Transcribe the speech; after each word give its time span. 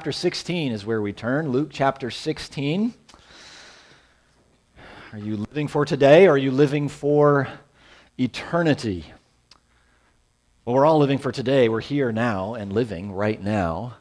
chapter 0.00 0.12
16 0.12 0.70
is 0.70 0.86
where 0.86 1.02
we 1.02 1.12
turn. 1.12 1.50
Luke 1.50 1.70
chapter 1.72 2.08
16. 2.08 2.94
Are 5.12 5.18
you 5.18 5.38
living 5.38 5.66
for 5.66 5.84
today 5.84 6.28
or 6.28 6.34
are 6.34 6.38
you 6.38 6.52
living 6.52 6.88
for 6.88 7.48
eternity? 8.16 9.06
Well, 10.64 10.76
we're 10.76 10.86
all 10.86 11.00
living 11.00 11.18
for 11.18 11.32
today. 11.32 11.68
We're 11.68 11.80
here 11.80 12.12
now 12.12 12.54
and 12.54 12.72
living 12.72 13.10
right 13.10 13.42
now. 13.42 13.96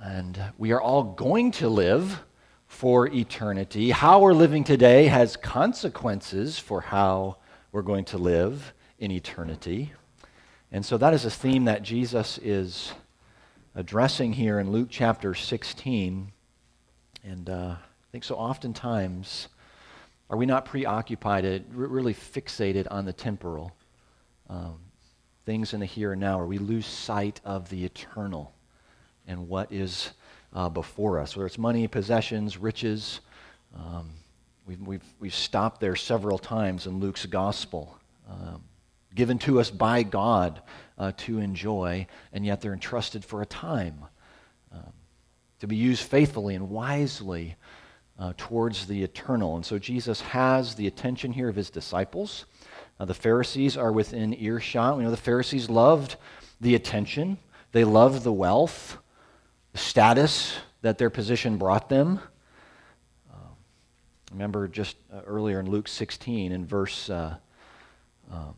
And 0.00 0.40
we 0.56 0.70
are 0.70 0.80
all 0.80 1.02
going 1.02 1.50
to 1.50 1.68
live 1.68 2.20
for 2.68 3.08
eternity. 3.08 3.90
How 3.90 4.20
we're 4.20 4.34
living 4.34 4.62
today 4.62 5.06
has 5.06 5.36
consequences 5.36 6.60
for 6.60 6.80
how 6.80 7.38
we're 7.72 7.82
going 7.82 8.04
to 8.04 8.18
live 8.18 8.72
in 9.00 9.10
eternity. 9.10 9.94
And 10.70 10.86
so 10.86 10.96
that 10.96 11.12
is 11.12 11.24
a 11.24 11.30
theme 11.30 11.64
that 11.64 11.82
Jesus 11.82 12.38
is 12.40 12.92
addressing 13.74 14.32
here 14.32 14.58
in 14.58 14.70
Luke 14.70 14.88
chapter 14.90 15.34
16. 15.34 16.32
And 17.24 17.50
uh, 17.50 17.76
I 17.78 18.10
think 18.12 18.24
so 18.24 18.36
oftentimes, 18.36 19.48
are 20.30 20.36
we 20.36 20.46
not 20.46 20.64
preoccupied, 20.64 21.44
uh, 21.44 21.58
really 21.70 22.14
fixated 22.14 22.86
on 22.90 23.04
the 23.04 23.12
temporal 23.12 23.72
um, 24.48 24.78
things 25.44 25.74
in 25.74 25.80
the 25.80 25.86
here 25.86 26.12
and 26.12 26.20
now, 26.20 26.40
or 26.40 26.46
we 26.46 26.58
lose 26.58 26.86
sight 26.86 27.40
of 27.44 27.68
the 27.68 27.84
eternal 27.84 28.54
and 29.26 29.48
what 29.48 29.70
is 29.70 30.10
uh, 30.54 30.68
before 30.68 31.20
us, 31.20 31.36
whether 31.36 31.46
it's 31.46 31.58
money, 31.58 31.86
possessions, 31.86 32.56
riches. 32.56 33.20
Um, 33.76 34.10
we've, 34.66 34.80
we've, 34.80 35.14
we've 35.20 35.34
stopped 35.34 35.80
there 35.80 35.96
several 35.96 36.38
times 36.38 36.86
in 36.86 36.98
Luke's 37.00 37.26
gospel. 37.26 37.97
Um, 39.18 39.20
given 39.20 39.38
to 39.38 39.58
us 39.58 39.70
by 39.70 40.04
God 40.04 40.62
uh, 40.96 41.10
to 41.16 41.40
enjoy, 41.40 42.06
and 42.32 42.46
yet 42.46 42.60
they're 42.60 42.72
entrusted 42.72 43.24
for 43.24 43.42
a 43.42 43.46
time 43.46 44.04
um, 44.72 44.92
to 45.58 45.66
be 45.66 45.74
used 45.74 46.02
faithfully 46.02 46.54
and 46.54 46.70
wisely 46.70 47.56
uh, 48.18 48.32
towards 48.36 48.86
the 48.86 49.02
eternal. 49.02 49.56
And 49.56 49.66
so 49.66 49.76
Jesus 49.78 50.20
has 50.20 50.76
the 50.76 50.86
attention 50.86 51.32
here 51.32 51.48
of 51.48 51.56
his 51.56 51.68
disciples. 51.68 52.44
Uh, 53.00 53.06
the 53.06 53.14
Pharisees 53.14 53.76
are 53.76 53.90
within 53.90 54.34
earshot. 54.34 54.96
We 54.96 55.02
know 55.02 55.10
the 55.10 55.16
Pharisees 55.16 55.68
loved 55.68 56.14
the 56.60 56.74
attention, 56.76 57.38
they 57.72 57.84
loved 57.84 58.22
the 58.22 58.32
wealth, 58.32 58.98
the 59.72 59.78
status 59.78 60.56
that 60.82 60.98
their 60.98 61.10
position 61.10 61.56
brought 61.56 61.88
them. 61.88 62.20
Uh, 63.30 63.50
remember 64.32 64.68
just 64.68 64.96
uh, 65.12 65.20
earlier 65.26 65.60
in 65.60 65.70
Luke 65.70 65.88
16, 65.88 66.52
in 66.52 66.66
verse 66.66 67.10
uh, 67.10 67.36
um, 68.30 68.54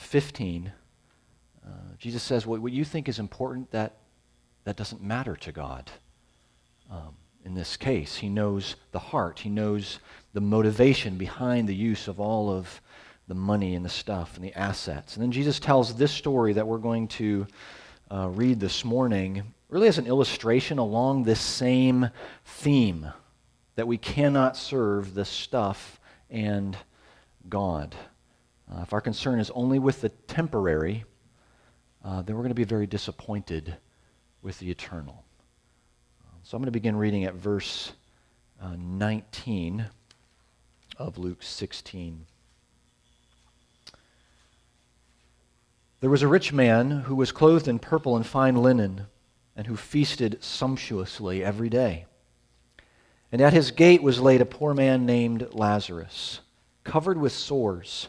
15, 0.00 0.72
uh, 1.64 1.70
Jesus 1.98 2.22
says, 2.22 2.46
what, 2.46 2.60
what 2.60 2.72
you 2.72 2.84
think 2.84 3.08
is 3.08 3.18
important, 3.18 3.70
that, 3.70 3.98
that 4.64 4.76
doesn't 4.76 5.02
matter 5.02 5.36
to 5.36 5.52
God. 5.52 5.90
Um, 6.90 7.14
in 7.44 7.54
this 7.54 7.76
case, 7.76 8.16
he 8.16 8.28
knows 8.28 8.76
the 8.92 8.98
heart, 8.98 9.38
he 9.40 9.48
knows 9.48 10.00
the 10.32 10.40
motivation 10.40 11.16
behind 11.16 11.68
the 11.68 11.74
use 11.74 12.08
of 12.08 12.20
all 12.20 12.50
of 12.50 12.80
the 13.28 13.34
money 13.34 13.74
and 13.74 13.84
the 13.84 13.90
stuff 13.90 14.36
and 14.36 14.44
the 14.44 14.54
assets. 14.54 15.14
And 15.14 15.22
then 15.22 15.32
Jesus 15.32 15.60
tells 15.60 15.94
this 15.94 16.12
story 16.12 16.52
that 16.54 16.66
we're 16.66 16.78
going 16.78 17.06
to 17.08 17.46
uh, 18.10 18.28
read 18.28 18.58
this 18.58 18.84
morning, 18.84 19.54
really 19.68 19.88
as 19.88 19.98
an 19.98 20.06
illustration 20.06 20.78
along 20.78 21.22
this 21.22 21.40
same 21.40 22.10
theme 22.44 23.12
that 23.76 23.86
we 23.86 23.96
cannot 23.96 24.56
serve 24.56 25.14
the 25.14 25.24
stuff 25.24 26.00
and 26.28 26.76
God. 27.48 27.94
Uh, 28.70 28.82
if 28.82 28.92
our 28.92 29.00
concern 29.00 29.40
is 29.40 29.50
only 29.50 29.78
with 29.78 30.00
the 30.00 30.08
temporary, 30.08 31.04
uh, 32.04 32.22
then 32.22 32.36
we're 32.36 32.42
going 32.42 32.50
to 32.50 32.54
be 32.54 32.64
very 32.64 32.86
disappointed 32.86 33.76
with 34.42 34.58
the 34.60 34.70
eternal. 34.70 35.24
Uh, 36.22 36.36
so 36.44 36.56
I'm 36.56 36.62
going 36.62 36.66
to 36.66 36.72
begin 36.72 36.94
reading 36.96 37.24
at 37.24 37.34
verse 37.34 37.92
uh, 38.62 38.76
19 38.78 39.86
of 40.98 41.18
Luke 41.18 41.42
16. 41.42 42.26
There 46.00 46.10
was 46.10 46.22
a 46.22 46.28
rich 46.28 46.52
man 46.52 46.90
who 46.90 47.14
was 47.14 47.32
clothed 47.32 47.68
in 47.68 47.78
purple 47.78 48.16
and 48.16 48.24
fine 48.24 48.56
linen, 48.56 49.06
and 49.56 49.66
who 49.66 49.76
feasted 49.76 50.42
sumptuously 50.42 51.44
every 51.44 51.68
day. 51.68 52.06
And 53.32 53.42
at 53.42 53.52
his 53.52 53.72
gate 53.72 54.02
was 54.02 54.20
laid 54.20 54.40
a 54.40 54.46
poor 54.46 54.74
man 54.74 55.04
named 55.04 55.48
Lazarus, 55.52 56.40
covered 56.84 57.18
with 57.18 57.32
sores 57.32 58.08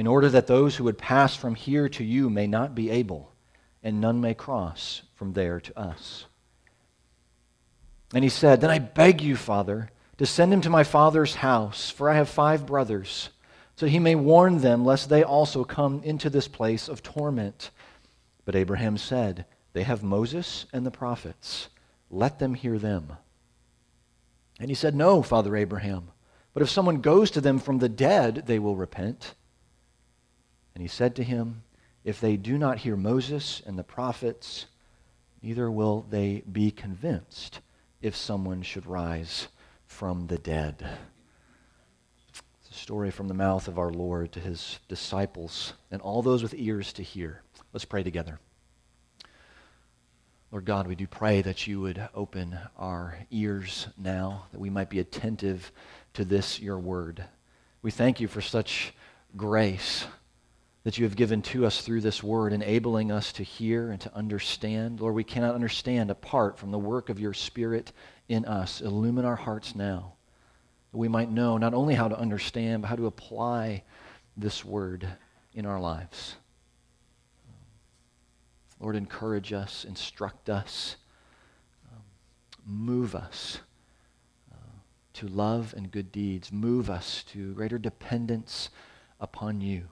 in 0.00 0.06
order 0.06 0.30
that 0.30 0.46
those 0.46 0.76
who 0.76 0.84
would 0.84 0.96
pass 0.96 1.36
from 1.36 1.54
here 1.54 1.86
to 1.86 2.02
you 2.02 2.30
may 2.30 2.46
not 2.46 2.74
be 2.74 2.88
able, 2.88 3.34
and 3.82 4.00
none 4.00 4.18
may 4.18 4.32
cross 4.32 5.02
from 5.12 5.34
there 5.34 5.60
to 5.60 5.78
us. 5.78 6.24
And 8.14 8.24
he 8.24 8.30
said, 8.30 8.62
Then 8.62 8.70
I 8.70 8.78
beg 8.78 9.20
you, 9.20 9.36
Father, 9.36 9.90
to 10.16 10.24
send 10.24 10.54
him 10.54 10.62
to 10.62 10.70
my 10.70 10.84
father's 10.84 11.34
house, 11.34 11.90
for 11.90 12.08
I 12.08 12.14
have 12.14 12.30
five 12.30 12.64
brothers, 12.64 13.28
so 13.76 13.86
he 13.86 13.98
may 13.98 14.14
warn 14.14 14.62
them, 14.62 14.86
lest 14.86 15.10
they 15.10 15.22
also 15.22 15.64
come 15.64 16.02
into 16.02 16.30
this 16.30 16.48
place 16.48 16.88
of 16.88 17.02
torment. 17.02 17.70
But 18.46 18.56
Abraham 18.56 18.96
said, 18.96 19.44
They 19.74 19.82
have 19.82 20.02
Moses 20.02 20.64
and 20.72 20.86
the 20.86 20.90
prophets. 20.90 21.68
Let 22.10 22.38
them 22.38 22.54
hear 22.54 22.78
them. 22.78 23.18
And 24.58 24.70
he 24.70 24.74
said, 24.74 24.94
No, 24.94 25.22
Father 25.22 25.54
Abraham, 25.56 26.08
but 26.54 26.62
if 26.62 26.70
someone 26.70 27.02
goes 27.02 27.30
to 27.32 27.42
them 27.42 27.58
from 27.58 27.80
the 27.80 27.90
dead, 27.90 28.44
they 28.46 28.58
will 28.58 28.76
repent. 28.76 29.34
And 30.74 30.82
he 30.82 30.88
said 30.88 31.16
to 31.16 31.24
him, 31.24 31.62
If 32.04 32.20
they 32.20 32.36
do 32.36 32.58
not 32.58 32.78
hear 32.78 32.96
Moses 32.96 33.62
and 33.66 33.78
the 33.78 33.84
prophets, 33.84 34.66
neither 35.42 35.70
will 35.70 36.06
they 36.08 36.42
be 36.50 36.70
convinced 36.70 37.60
if 38.00 38.16
someone 38.16 38.62
should 38.62 38.86
rise 38.86 39.48
from 39.86 40.26
the 40.28 40.38
dead. 40.38 40.86
It's 42.30 42.70
a 42.70 42.74
story 42.74 43.10
from 43.10 43.28
the 43.28 43.34
mouth 43.34 43.68
of 43.68 43.78
our 43.78 43.90
Lord 43.90 44.32
to 44.32 44.40
his 44.40 44.78
disciples 44.88 45.74
and 45.90 46.00
all 46.00 46.22
those 46.22 46.42
with 46.42 46.54
ears 46.54 46.92
to 46.94 47.02
hear. 47.02 47.42
Let's 47.72 47.84
pray 47.84 48.02
together. 48.02 48.38
Lord 50.52 50.64
God, 50.64 50.88
we 50.88 50.96
do 50.96 51.06
pray 51.06 51.42
that 51.42 51.66
you 51.68 51.80
would 51.80 52.08
open 52.12 52.58
our 52.76 53.16
ears 53.30 53.86
now, 53.96 54.46
that 54.50 54.58
we 54.58 54.70
might 54.70 54.90
be 54.90 54.98
attentive 54.98 55.70
to 56.14 56.24
this, 56.24 56.58
your 56.58 56.78
word. 56.78 57.24
We 57.82 57.92
thank 57.92 58.20
you 58.20 58.26
for 58.26 58.40
such 58.40 58.92
grace 59.36 60.06
that 60.82 60.96
you 60.96 61.04
have 61.04 61.16
given 61.16 61.42
to 61.42 61.66
us 61.66 61.82
through 61.82 62.00
this 62.00 62.22
word, 62.22 62.52
enabling 62.52 63.12
us 63.12 63.32
to 63.32 63.42
hear 63.42 63.90
and 63.90 64.00
to 64.00 64.14
understand. 64.14 65.00
Lord, 65.00 65.14
we 65.14 65.24
cannot 65.24 65.54
understand 65.54 66.10
apart 66.10 66.58
from 66.58 66.70
the 66.70 66.78
work 66.78 67.10
of 67.10 67.20
your 67.20 67.34
Spirit 67.34 67.92
in 68.28 68.46
us. 68.46 68.80
Illumine 68.80 69.26
our 69.26 69.36
hearts 69.36 69.74
now, 69.74 70.14
that 70.90 70.98
we 70.98 71.08
might 71.08 71.30
know 71.30 71.58
not 71.58 71.74
only 71.74 71.94
how 71.94 72.08
to 72.08 72.18
understand, 72.18 72.82
but 72.82 72.88
how 72.88 72.96
to 72.96 73.06
apply 73.06 73.82
this 74.36 74.64
word 74.64 75.06
in 75.52 75.66
our 75.66 75.80
lives. 75.80 76.36
Lord, 78.78 78.96
encourage 78.96 79.52
us, 79.52 79.84
instruct 79.84 80.48
us, 80.48 80.96
um, 81.92 82.02
move 82.64 83.14
us 83.14 83.58
uh, 84.50 84.56
to 85.12 85.28
love 85.28 85.74
and 85.76 85.90
good 85.90 86.10
deeds, 86.10 86.50
move 86.50 86.88
us 86.88 87.22
to 87.24 87.52
greater 87.52 87.76
dependence 87.76 88.70
upon 89.20 89.60
you 89.60 89.88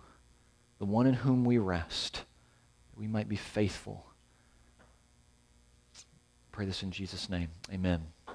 the 0.79 0.85
one 0.85 1.07
in 1.07 1.15
whom 1.15 1.45
we 1.45 1.59
rest, 1.59 2.15
that 2.15 2.99
we 2.99 3.07
might 3.07 3.29
be 3.29 3.37
faithful. 3.37 4.07
Pray 6.53 6.67
this 6.67 6.83
in 6.83 6.91
Jesus' 6.91 7.29
name. 7.29 7.49
Amen. 7.73 8.03
I 8.27 8.33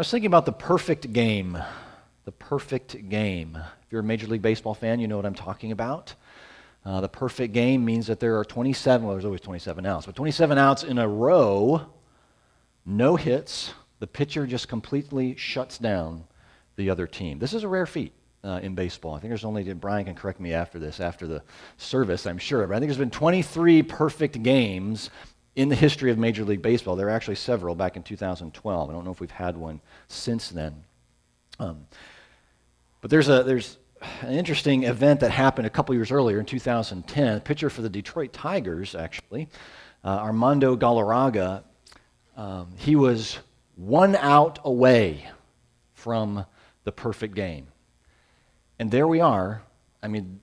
was 0.00 0.10
thinking 0.10 0.26
about 0.26 0.46
the 0.46 0.52
perfect 0.52 1.12
game. 1.12 1.58
the 2.24 2.32
perfect 2.32 3.08
game. 3.08 3.56
If 3.56 3.92
you're 3.92 4.00
a 4.00 4.04
Major 4.04 4.26
League 4.26 4.42
Baseball 4.42 4.74
fan, 4.74 5.00
you 5.00 5.06
know 5.06 5.16
what 5.16 5.24
I'm 5.24 5.34
talking 5.34 5.70
about. 5.70 6.14
Uh, 6.84 7.00
the 7.00 7.08
perfect 7.08 7.52
game 7.52 7.84
means 7.84 8.08
that 8.08 8.20
there 8.20 8.38
are 8.38 8.44
27, 8.44 9.06
well, 9.06 9.14
there's 9.14 9.24
always 9.24 9.40
27 9.40 9.86
outs, 9.86 10.06
but 10.06 10.16
27 10.16 10.58
outs 10.58 10.82
in 10.82 10.98
a 10.98 11.08
row, 11.08 11.86
no 12.84 13.16
hits. 13.16 13.72
The 13.98 14.06
pitcher 14.06 14.46
just 14.46 14.68
completely 14.68 15.36
shuts 15.36 15.78
down 15.78 16.24
the 16.76 16.90
other 16.90 17.06
team. 17.06 17.38
This 17.38 17.54
is 17.54 17.64
a 17.64 17.68
rare 17.68 17.86
feat 17.86 18.12
uh, 18.46 18.60
in 18.62 18.74
baseball. 18.74 19.14
I 19.14 19.18
think 19.18 19.30
there's 19.30 19.44
only, 19.44 19.70
Brian 19.74 20.04
can 20.04 20.14
correct 20.14 20.38
me 20.38 20.54
after 20.54 20.78
this, 20.78 21.00
after 21.00 21.26
the 21.26 21.42
service, 21.76 22.26
I'm 22.26 22.38
sure, 22.38 22.66
but 22.66 22.76
I 22.76 22.78
think 22.78 22.88
there's 22.88 22.98
been 22.98 23.10
23 23.10 23.82
perfect 23.82 24.42
games 24.42 25.10
in 25.56 25.68
the 25.68 25.74
history 25.74 26.10
of 26.10 26.18
Major 26.18 26.44
League 26.44 26.62
Baseball. 26.62 26.94
There 26.94 27.08
are 27.08 27.10
actually 27.10 27.36
several 27.36 27.74
back 27.74 27.96
in 27.96 28.02
2012. 28.02 28.88
I 28.88 28.92
don't 28.92 29.04
know 29.04 29.10
if 29.10 29.20
we've 29.20 29.30
had 29.30 29.56
one 29.56 29.80
since 30.06 30.50
then. 30.50 30.84
Um, 31.58 31.86
but 33.00 33.10
there's 33.10 33.28
a, 33.28 33.42
there's, 33.42 33.78
an 34.20 34.34
interesting 34.34 34.84
event 34.84 35.20
that 35.20 35.30
happened 35.30 35.66
a 35.66 35.70
couple 35.70 35.94
years 35.94 36.10
earlier 36.10 36.38
in 36.38 36.44
2010. 36.44 37.36
A 37.38 37.40
pitcher 37.40 37.70
for 37.70 37.80
the 37.80 37.88
Detroit 37.88 38.30
Tigers, 38.30 38.94
actually, 38.94 39.48
uh, 40.04 40.08
Armando 40.08 40.76
Galarraga, 40.76 41.62
um, 42.36 42.68
he 42.76 42.94
was 42.94 43.38
one 43.74 44.14
out 44.16 44.58
away 44.64 45.26
from 45.94 46.44
the 46.84 46.92
perfect 46.92 47.34
game. 47.34 47.68
And 48.78 48.90
there 48.90 49.08
we 49.08 49.20
are. 49.20 49.62
I 50.02 50.08
mean, 50.08 50.40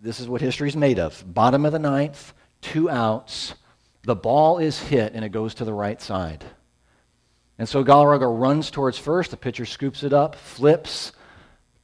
this 0.00 0.20
is 0.20 0.28
what 0.28 0.40
history 0.40 0.68
is 0.68 0.76
made 0.76 0.98
of. 0.98 1.22
Bottom 1.26 1.64
of 1.64 1.72
the 1.72 1.78
ninth, 1.78 2.32
two 2.60 2.90
outs. 2.90 3.54
The 4.02 4.16
ball 4.16 4.58
is 4.58 4.78
hit 4.78 5.12
and 5.14 5.24
it 5.24 5.30
goes 5.30 5.54
to 5.54 5.64
the 5.64 5.74
right 5.74 6.00
side. 6.00 6.44
And 7.58 7.68
so 7.68 7.84
Galarraga 7.84 8.26
runs 8.26 8.70
towards 8.70 8.98
first. 8.98 9.30
The 9.30 9.36
pitcher 9.36 9.66
scoops 9.66 10.02
it 10.02 10.12
up, 10.12 10.34
flips, 10.34 11.12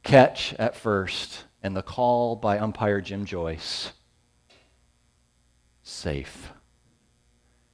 catch 0.03 0.55
at 0.55 0.75
first, 0.75 1.45
and 1.63 1.77
the 1.77 1.83
call 1.83 2.37
by 2.37 2.59
umpire 2.59 3.01
Jim 3.03 3.27
Joyce 3.27 3.93
safe. 5.83 6.51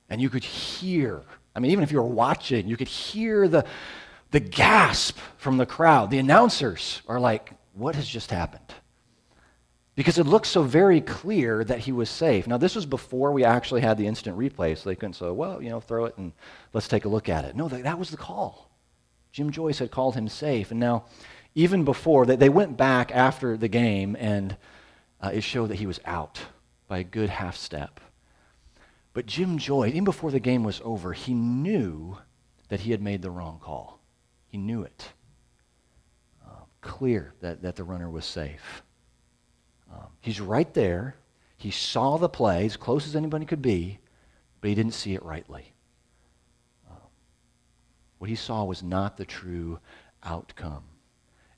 And 0.08 0.20
you 0.20 0.28
could 0.28 0.44
hear, 0.44 1.22
I 1.54 1.60
mean, 1.60 1.70
even 1.70 1.84
if 1.84 1.92
you 1.92 1.98
were 1.98 2.08
watching, 2.08 2.69
you 2.69 2.76
could 2.76 2.88
hear 2.88 3.48
the, 3.48 3.64
the 4.30 4.40
gasp 4.40 5.16
from 5.36 5.56
the 5.56 5.66
crowd. 5.66 6.10
The 6.10 6.19
announcers 6.19 7.02
are 7.06 7.20
like, 7.20 7.52
What 7.72 7.94
has 7.94 8.08
just 8.08 8.30
happened? 8.30 8.74
Because 9.94 10.19
it 10.19 10.26
looked 10.26 10.46
so 10.46 10.62
very 10.62 11.00
clear 11.00 11.64
that 11.64 11.80
he 11.80 11.92
was 11.92 12.08
safe. 12.08 12.46
Now, 12.46 12.56
this 12.56 12.74
was 12.74 12.86
before 12.86 13.32
we 13.32 13.44
actually 13.44 13.82
had 13.82 13.98
the 13.98 14.06
instant 14.06 14.38
replay, 14.38 14.76
so 14.76 14.88
they 14.88 14.94
couldn't 14.94 15.14
say, 15.14 15.30
Well, 15.30 15.62
you 15.62 15.69
know, 15.69 15.80
throw 15.80 16.06
it 16.06 16.16
and 16.16 16.32
let's 16.72 16.88
take 16.88 17.04
a 17.04 17.10
look 17.10 17.28
at 17.28 17.44
it. 17.44 17.54
No, 17.54 17.69
that, 17.69 17.82
that 17.82 17.98
was 17.98 18.10
the 18.10 18.16
call. 18.16 18.70
Jim 19.32 19.50
Joyce 19.50 19.78
had 19.78 19.90
called 19.90 20.14
him 20.14 20.28
safe. 20.28 20.70
And 20.70 20.80
now, 20.80 21.04
even 21.54 21.84
before, 21.84 22.24
they, 22.24 22.36
they 22.36 22.48
went 22.48 22.76
back 22.76 23.10
after 23.12 23.56
the 23.56 23.69
game 23.69 24.16
and 24.19 24.56
uh, 25.20 25.30
it 25.32 25.42
showed 25.42 25.69
that 25.69 25.78
he 25.78 25.86
was 25.86 26.00
out 26.04 26.40
by 26.88 26.98
a 26.98 27.04
good 27.04 27.30
half 27.30 27.56
step. 27.56 28.00
But 29.14 29.26
Jim 29.26 29.58
Joyce, 29.58 29.90
even 29.90 30.04
before 30.04 30.30
the 30.30 30.40
game 30.40 30.64
was 30.64 30.80
over, 30.84 31.12
he 31.12 31.34
knew 31.34 32.19
that 32.69 32.80
he 32.80 32.90
had 32.90 33.02
made 33.02 33.20
the 33.20 33.30
wrong 33.30 33.58
call. 33.62 34.00
He 34.46 34.56
knew 34.56 34.82
it. 34.82 35.12
Clear 36.82 37.32
that, 37.40 37.62
that 37.62 37.76
the 37.76 37.84
runner 37.84 38.11
was 38.11 38.26
safe. 38.26 38.82
Um, 39.90 40.08
he's 40.20 40.40
right 40.40 40.73
there. 40.75 41.17
He 41.56 41.70
saw 41.70 42.19
the 42.19 42.29
play 42.29 42.67
as 42.67 42.76
close 42.76 43.06
as 43.06 43.17
anybody 43.17 43.46
could 43.46 43.62
be, 43.62 43.99
but 44.61 44.69
he 44.69 44.75
didn't 44.75 44.93
see 44.93 45.14
it 45.14 45.23
rightly. 45.23 45.73
Um, 46.90 46.96
what 48.19 48.29
he 48.29 48.37
saw 48.37 48.64
was 48.64 48.82
not 48.82 49.17
the 49.17 49.25
true 49.25 49.79
outcome. 50.23 50.84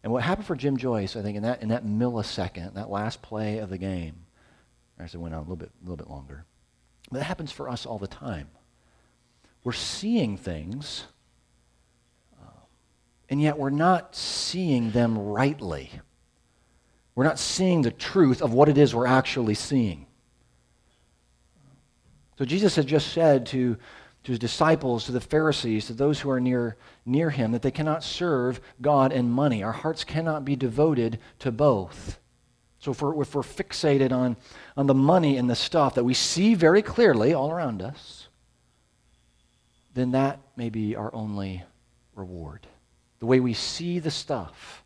And 0.03 0.13
what 0.13 0.23
happened 0.23 0.47
for 0.47 0.55
Jim 0.55 0.77
Joyce, 0.77 1.17
I 1.17 1.23
think, 1.23 1.37
in 1.37 1.43
that, 1.43 1.63
in 1.63 1.71
that 1.71 1.85
millisecond, 1.85 2.75
that 2.75 2.91
last 2.91 3.23
play 3.23 3.59
of 3.59 3.71
the 3.71 3.79
game, 3.79 4.27
actually 5.01 5.23
went 5.23 5.35
on 5.35 5.41
a 5.41 5.43
little 5.43 5.57
bit, 5.57 5.71
a 5.81 5.85
little 5.85 5.97
bit 5.97 6.11
longer, 6.11 6.45
but 7.11 7.19
that 7.19 7.25
happens 7.25 7.51
for 7.51 7.69
us 7.69 7.87
all 7.87 7.99
the 7.99 8.07
time. 8.07 8.49
We're 9.65 9.73
seeing 9.73 10.37
things, 10.37 11.05
and 13.29 13.41
yet 13.41 13.59
we're 13.59 13.71
not 13.71 14.15
seeing 14.15 14.91
them 14.91 15.19
rightly. 15.19 15.91
We're 17.15 17.25
not 17.25 17.39
seeing 17.39 17.83
the 17.83 17.91
truth 17.91 18.43
of 18.43 18.53
what 18.53 18.69
it 18.69 18.79
is 18.79 18.95
we're 18.95 19.07
actually 19.07 19.55
seeing. 19.55 20.07
So 22.39 22.45
Jesus 22.45 22.77
had 22.77 22.87
just 22.87 23.13
said 23.13 23.47
to 23.47 23.77
to 24.25 24.33
his 24.33 24.39
disciples, 24.39 25.05
to 25.05 25.13
the 25.13 25.21
Pharisees, 25.21 25.87
to 25.87 25.93
those 25.93 26.21
who 26.21 26.31
are 26.31 26.41
near, 26.41 26.77
near 27.05 27.31
him, 27.31 27.53
that 27.53 27.63
they 27.63 27.71
cannot 27.71 28.03
serve 28.03 28.61
God 28.81 29.13
and 29.13 29.31
money. 29.31 29.63
Our 29.63 29.73
hearts 29.73 30.03
cannot 30.03 30.47
be 30.47 30.57
devoted 30.57 31.19
to 31.41 31.53
both. 31.53 32.19
So 32.79 32.91
if 32.91 33.03
we're, 33.03 33.21
if 33.21 33.35
we're 33.35 33.43
fixated 33.43 34.13
on, 34.13 34.37
on 34.77 34.87
the 34.87 34.95
money 34.95 35.37
and 35.37 35.49
the 35.49 35.55
stuff 35.55 35.95
that 35.95 36.05
we 36.05 36.15
see 36.15 36.55
very 36.55 36.81
clearly 36.81 37.35
all 37.35 37.51
around 37.51 37.83
us, 37.83 38.29
then 39.93 40.13
that 40.13 40.41
may 40.57 40.71
be 40.71 40.97
our 40.97 41.15
only 41.15 41.63
reward. 42.15 42.67
The 43.25 43.29
way 43.29 43.41
we 43.41 43.55
see 43.55 44.01
the 44.01 44.11
stuff, 44.11 44.85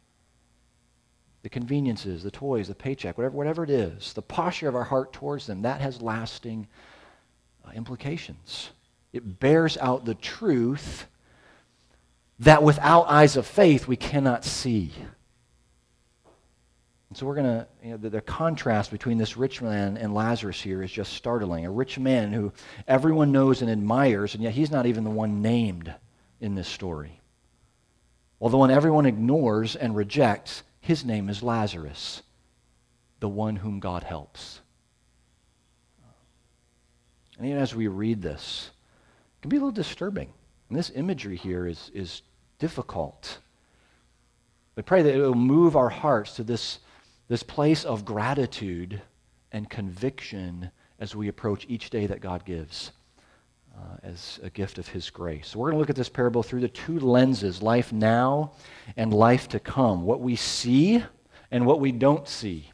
the 1.42 1.48
conveniences, 1.48 2.22
the 2.22 2.30
toys, 2.30 2.68
the 2.68 2.74
paycheck, 2.76 3.18
whatever, 3.18 3.36
whatever 3.36 3.64
it 3.64 3.70
is, 3.70 4.12
the 4.12 4.22
posture 4.22 4.68
of 4.68 4.76
our 4.76 4.84
heart 4.84 5.12
towards 5.12 5.48
them, 5.48 5.62
that 5.62 5.80
has 5.80 6.00
lasting 6.00 6.68
uh, 7.66 7.72
implications. 7.72 8.70
It 9.12 9.40
bears 9.40 9.76
out 9.78 10.04
the 10.04 10.14
truth 10.14 11.08
that 12.38 12.62
without 12.62 13.10
eyes 13.10 13.36
of 13.36 13.44
faith 13.44 13.88
we 13.88 13.96
cannot 13.96 14.44
see. 14.44 14.92
And 17.08 17.18
so 17.18 17.26
we're 17.26 17.34
going 17.34 17.46
to, 17.46 17.66
you 17.82 17.90
know, 17.90 17.96
the, 17.96 18.10
the, 18.10 18.20
contrast 18.20 18.92
between 18.92 19.18
this 19.18 19.36
rich 19.36 19.60
man 19.60 19.96
and 19.96 20.14
Lazarus 20.14 20.60
here 20.60 20.80
is 20.80 20.92
just 20.92 21.12
startling. 21.14 21.66
A 21.66 21.72
rich 21.72 21.98
man 21.98 22.32
who 22.32 22.52
everyone 22.86 23.32
knows 23.32 23.62
and 23.62 23.70
admires, 23.70 24.34
and 24.34 24.44
yet 24.44 24.52
he's 24.52 24.70
not 24.70 24.86
even 24.86 25.02
the 25.02 25.10
one 25.10 25.42
named 25.42 25.92
in 26.40 26.54
this 26.54 26.68
story. 26.68 27.18
While 28.38 28.50
the 28.50 28.56
one 28.56 28.70
everyone 28.70 29.06
ignores 29.06 29.74
and 29.74 29.96
rejects, 29.96 30.62
his 30.80 31.04
name 31.04 31.28
is 31.28 31.42
Lazarus, 31.42 32.22
the 33.20 33.28
one 33.28 33.56
whom 33.56 33.80
God 33.80 34.04
helps. 34.04 34.60
And 37.36 37.46
even 37.46 37.58
as 37.58 37.74
we 37.74 37.88
read 37.88 38.22
this, 38.22 38.70
it 39.36 39.42
can 39.42 39.48
be 39.48 39.56
a 39.56 39.60
little 39.60 39.72
disturbing. 39.72 40.32
And 40.68 40.78
this 40.78 40.90
imagery 40.94 41.36
here 41.36 41.66
is, 41.66 41.90
is 41.94 42.22
difficult. 42.58 43.38
We 44.76 44.82
pray 44.82 45.02
that 45.02 45.14
it 45.14 45.20
will 45.20 45.34
move 45.34 45.76
our 45.76 45.88
hearts 45.88 46.36
to 46.36 46.44
this, 46.44 46.78
this 47.28 47.42
place 47.42 47.84
of 47.84 48.04
gratitude 48.04 49.02
and 49.50 49.68
conviction 49.68 50.70
as 51.00 51.16
we 51.16 51.28
approach 51.28 51.66
each 51.68 51.90
day 51.90 52.06
that 52.06 52.20
God 52.20 52.44
gives 52.44 52.92
uh, 53.78 53.96
as 54.02 54.40
a 54.42 54.50
gift 54.50 54.78
of 54.78 54.88
His 54.88 55.10
grace. 55.10 55.48
So 55.48 55.58
we're 55.58 55.70
going 55.70 55.76
to 55.76 55.80
look 55.80 55.90
at 55.90 55.96
this 55.96 56.08
parable 56.08 56.42
through 56.42 56.60
the 56.60 56.68
two 56.68 56.98
lenses 56.98 57.62
life 57.62 57.92
now 57.92 58.52
and 58.96 59.12
life 59.12 59.48
to 59.48 59.60
come. 59.60 60.02
What 60.04 60.20
we 60.20 60.36
see 60.36 61.04
and 61.50 61.64
what 61.64 61.80
we 61.80 61.92
don't 61.92 62.26
see. 62.26 62.70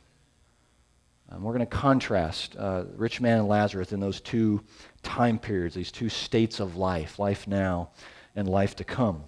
Um, 1.30 1.42
we're 1.42 1.52
going 1.52 1.66
to 1.66 1.66
contrast 1.66 2.56
uh, 2.56 2.84
rich 2.96 3.20
man 3.20 3.40
and 3.40 3.48
Lazarus 3.48 3.92
in 3.92 4.00
those 4.00 4.20
two 4.20 4.62
time 5.02 5.38
periods, 5.38 5.74
these 5.74 5.92
two 5.92 6.08
states 6.08 6.60
of 6.60 6.76
life, 6.76 7.18
life 7.18 7.46
now 7.46 7.90
and 8.36 8.48
life 8.48 8.76
to 8.76 8.84
come. 8.84 9.24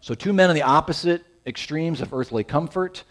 So, 0.00 0.14
two 0.14 0.32
men 0.32 0.48
on 0.48 0.54
the 0.54 0.62
opposite 0.62 1.24
extremes 1.46 2.00
of 2.00 2.12
earthly 2.12 2.44
comfort, 2.44 3.04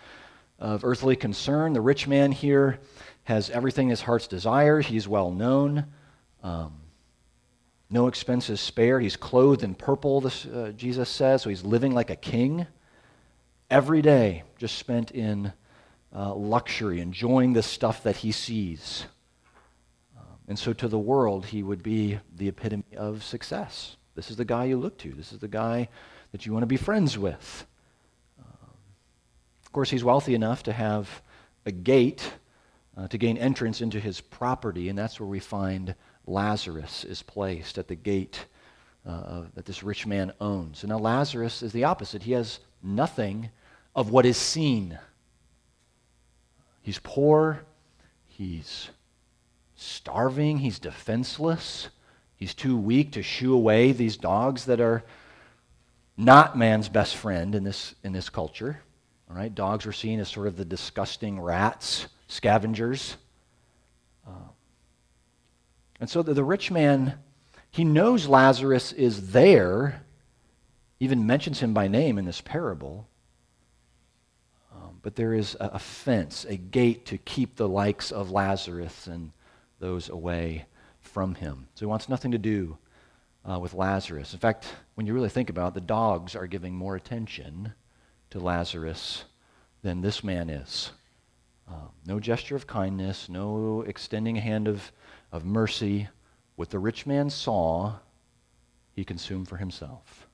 of 0.60 0.84
earthly 0.84 1.16
concern. 1.16 1.74
The 1.74 1.82
rich 1.82 2.08
man 2.08 2.32
here 2.32 2.80
has 3.24 3.50
everything 3.50 3.90
his 3.90 4.02
heart's 4.02 4.28
desire, 4.28 4.80
He's 4.80 5.08
well 5.08 5.32
known. 5.32 5.86
Um, 6.44 6.74
no 7.90 8.08
expenses 8.08 8.60
spared. 8.60 9.04
He's 9.04 9.16
clothed 9.16 9.64
in 9.64 9.76
purple, 9.76 10.22
this, 10.22 10.46
uh, 10.46 10.74
Jesus 10.76 11.10
says, 11.10 11.42
so 11.42 11.50
he's 11.50 11.64
living 11.64 11.94
like 11.94 12.10
a 12.10 12.16
king. 12.16 12.68
Every 13.70 14.02
day 14.02 14.44
just 14.58 14.78
spent 14.78 15.12
in 15.12 15.54
uh, 16.16 16.34
luxury, 16.34 17.00
enjoying 17.00 17.54
the 17.54 17.64
stuff 17.64 18.04
that 18.04 18.18
he 18.18 18.32
sees. 18.32 19.06
And 20.48 20.58
so 20.58 20.72
to 20.74 20.88
the 20.88 20.98
world, 20.98 21.48
he 21.48 21.62
would 21.62 21.84
be 21.84 22.20
the 22.36 22.48
epitome 22.48 22.86
of 22.96 23.24
success. 23.24 23.98
This 24.16 24.32
is 24.32 24.38
the 24.38 24.46
guy 24.46 24.66
you 24.66 24.78
look 24.78 24.98
to. 25.00 25.12
This 25.12 25.34
is 25.34 25.40
the 25.40 25.50
guy 25.50 25.90
that 26.32 26.46
you 26.46 26.54
want 26.54 26.64
to 26.64 26.68
be 26.68 26.78
friends 26.78 27.18
with. 27.18 27.66
Um, 28.40 28.70
of 29.66 29.72
course, 29.74 29.90
he's 29.90 30.06
wealthy 30.06 30.36
enough 30.36 30.64
to 30.64 30.74
have 30.74 31.22
a 31.66 31.72
gate 31.72 32.32
uh, 32.96 33.08
to 33.10 33.18
gain 33.18 33.38
entrance 33.38 33.82
into 33.82 34.00
his 34.00 34.22
property, 34.22 34.88
and 34.88 34.98
that's 34.98 35.20
where 35.20 35.28
we 35.28 35.40
find 35.40 35.94
Lazarus 36.28 37.04
is 37.04 37.24
placed 37.24 37.78
at 37.78 37.88
the 37.88 37.96
gate 37.96 38.46
uh, 39.06 39.44
that 39.56 39.66
this 39.66 39.84
rich 39.84 40.06
man 40.06 40.34
owns. 40.42 40.84
And 40.84 40.90
now 40.90 41.00
Lazarus 41.00 41.64
is 41.64 41.72
the 41.72 41.86
opposite. 41.86 42.24
He 42.24 42.34
has 42.34 42.60
nothing 42.84 43.50
of 43.96 44.12
what 44.12 44.26
is 44.26 44.38
seen. 44.38 45.00
He's 46.82 47.00
poor. 47.00 47.62
He's 48.38 48.90
starving, 49.78 50.60
he's 50.60 50.78
defenseless, 50.78 51.90
he's 52.36 52.54
too 52.54 52.78
weak 52.78 53.14
to 53.14 53.24
shoo 53.24 53.54
away 53.54 53.92
these 53.92 54.16
dogs 54.16 54.66
that 54.66 54.80
are 54.80 55.04
not 56.18 56.56
man's 56.56 56.88
best 56.88 57.16
friend 57.16 57.56
in 57.56 57.64
this, 57.64 57.96
in 58.04 58.14
this 58.14 58.30
culture. 58.30 58.80
All 59.28 59.36
right, 59.36 59.54
dogs 59.54 59.88
were 59.88 59.92
seen 59.92 60.20
as 60.20 60.30
sort 60.30 60.46
of 60.46 60.56
the 60.56 60.66
disgusting 60.66 61.40
rats, 61.40 62.08
scavengers. 62.28 63.18
Uh, 64.28 64.50
and 66.00 66.10
so 66.10 66.22
the, 66.22 66.34
the 66.34 66.44
rich 66.44 66.72
man, 66.72 67.16
he 67.72 67.84
knows 67.84 68.28
Lazarus 68.28 68.92
is 68.92 69.32
there, 69.32 70.04
even 71.00 71.28
mentions 71.28 71.60
him 71.60 71.74
by 71.74 71.88
name 71.88 72.18
in 72.18 72.26
this 72.26 72.42
parable. 72.42 73.08
Um, 74.74 75.00
but 75.02 75.16
there 75.16 75.34
is 75.34 75.56
a, 75.60 75.72
a 75.74 75.80
fence, 75.80 76.46
a 76.48 76.58
gate 76.58 77.06
to 77.08 77.18
keep 77.18 77.56
the 77.56 77.68
likes 77.68 78.12
of 78.12 78.32
Lazarus 78.32 79.08
and 79.08 79.32
those 79.80 80.10
away 80.10 80.66
from 81.00 81.36
him. 81.36 81.68
So 81.76 81.82
he 81.82 81.90
wants 81.90 82.10
nothing 82.10 82.32
to 82.32 82.38
do 82.38 82.78
uh, 83.50 83.60
with 83.60 83.74
Lazarus. 83.74 84.34
In 84.34 84.40
fact, 84.40 84.66
when 84.96 85.08
you 85.08 85.14
really 85.14 85.30
think 85.30 85.50
about 85.50 85.70
it, 85.70 85.74
the 85.76 85.82
dogs 85.82 86.36
are 86.36 86.48
giving 86.48 86.76
more 86.76 86.96
attention 86.96 87.74
to 88.30 88.40
Lazarus 88.40 89.24
than 89.84 90.02
this 90.02 90.24
man 90.24 90.50
is. 90.50 90.92
Uh, 91.70 91.88
no 92.06 92.20
gesture 92.20 92.56
of 92.56 92.68
kindness, 92.68 93.30
no 93.30 93.84
extending 93.88 94.38
a 94.38 94.42
hand 94.42 94.68
of, 94.68 94.92
of 95.32 95.46
mercy. 95.46 96.10
What 96.56 96.70
the 96.70 96.80
rich 96.80 97.06
man 97.06 97.30
saw, 97.30 97.96
he 98.94 99.04
consumed 99.04 99.48
for 99.48 99.58
himself. 99.58 100.28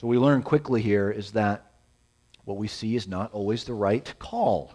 So, 0.00 0.06
we 0.06 0.18
learn 0.18 0.42
quickly 0.42 0.80
here 0.80 1.10
is 1.10 1.32
that 1.32 1.72
what 2.44 2.56
we 2.56 2.68
see 2.68 2.96
is 2.96 3.06
not 3.06 3.32
always 3.32 3.64
the 3.64 3.74
right 3.74 4.12
call. 4.18 4.72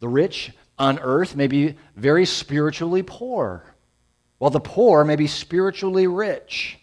The 0.00 0.08
rich 0.08 0.50
on 0.78 0.98
earth 0.98 1.36
may 1.36 1.46
be 1.46 1.76
very 1.94 2.26
spiritually 2.26 3.04
poor, 3.04 3.64
while 4.38 4.50
the 4.50 4.58
poor 4.58 5.04
may 5.04 5.14
be 5.14 5.28
spiritually 5.28 6.08
rich. 6.08 6.76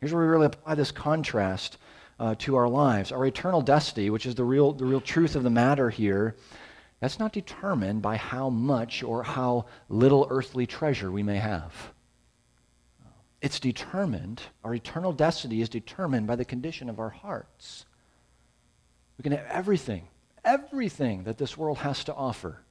Here's 0.00 0.12
where 0.12 0.22
we 0.22 0.28
really 0.28 0.46
apply 0.46 0.76
this 0.76 0.92
contrast 0.92 1.78
uh, 2.20 2.36
to 2.38 2.54
our 2.54 2.68
lives. 2.68 3.10
Our 3.10 3.26
eternal 3.26 3.60
destiny, 3.60 4.08
which 4.10 4.24
is 4.24 4.36
the 4.36 4.44
real, 4.44 4.72
the 4.72 4.84
real 4.84 5.00
truth 5.00 5.34
of 5.34 5.42
the 5.42 5.50
matter 5.50 5.90
here, 5.90 6.36
that's 7.00 7.18
not 7.18 7.32
determined 7.32 8.02
by 8.02 8.16
how 8.16 8.48
much 8.48 9.02
or 9.02 9.22
how 9.22 9.66
little 9.88 10.26
earthly 10.30 10.66
treasure 10.66 11.10
we 11.10 11.22
may 11.22 11.36
have. 11.36 11.92
It's 13.42 13.60
determined, 13.60 14.42
our 14.64 14.74
eternal 14.74 15.12
destiny 15.12 15.60
is 15.60 15.68
determined 15.68 16.26
by 16.26 16.36
the 16.36 16.44
condition 16.44 16.88
of 16.88 16.98
our 16.98 17.10
hearts. 17.10 17.84
We 19.18 19.22
can 19.22 19.32
have 19.32 19.46
everything, 19.50 20.08
everything 20.44 21.24
that 21.24 21.38
this 21.38 21.56
world 21.56 21.78
has 21.78 22.02
to 22.04 22.14
offer, 22.14 22.62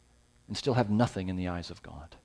and 0.48 0.58
still 0.58 0.74
have 0.74 0.90
nothing 0.90 1.30
in 1.30 1.36
the 1.36 1.48
eyes 1.48 1.70
of 1.70 1.84
God. 1.84 2.16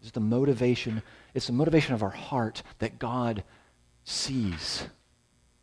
It's 0.00 0.12
the 0.12 0.20
motivation, 0.20 1.02
it's 1.34 1.46
the 1.46 1.52
motivation 1.52 1.94
of 1.94 2.02
our 2.02 2.10
heart 2.10 2.62
that 2.78 2.98
God 2.98 3.44
sees. 4.04 4.86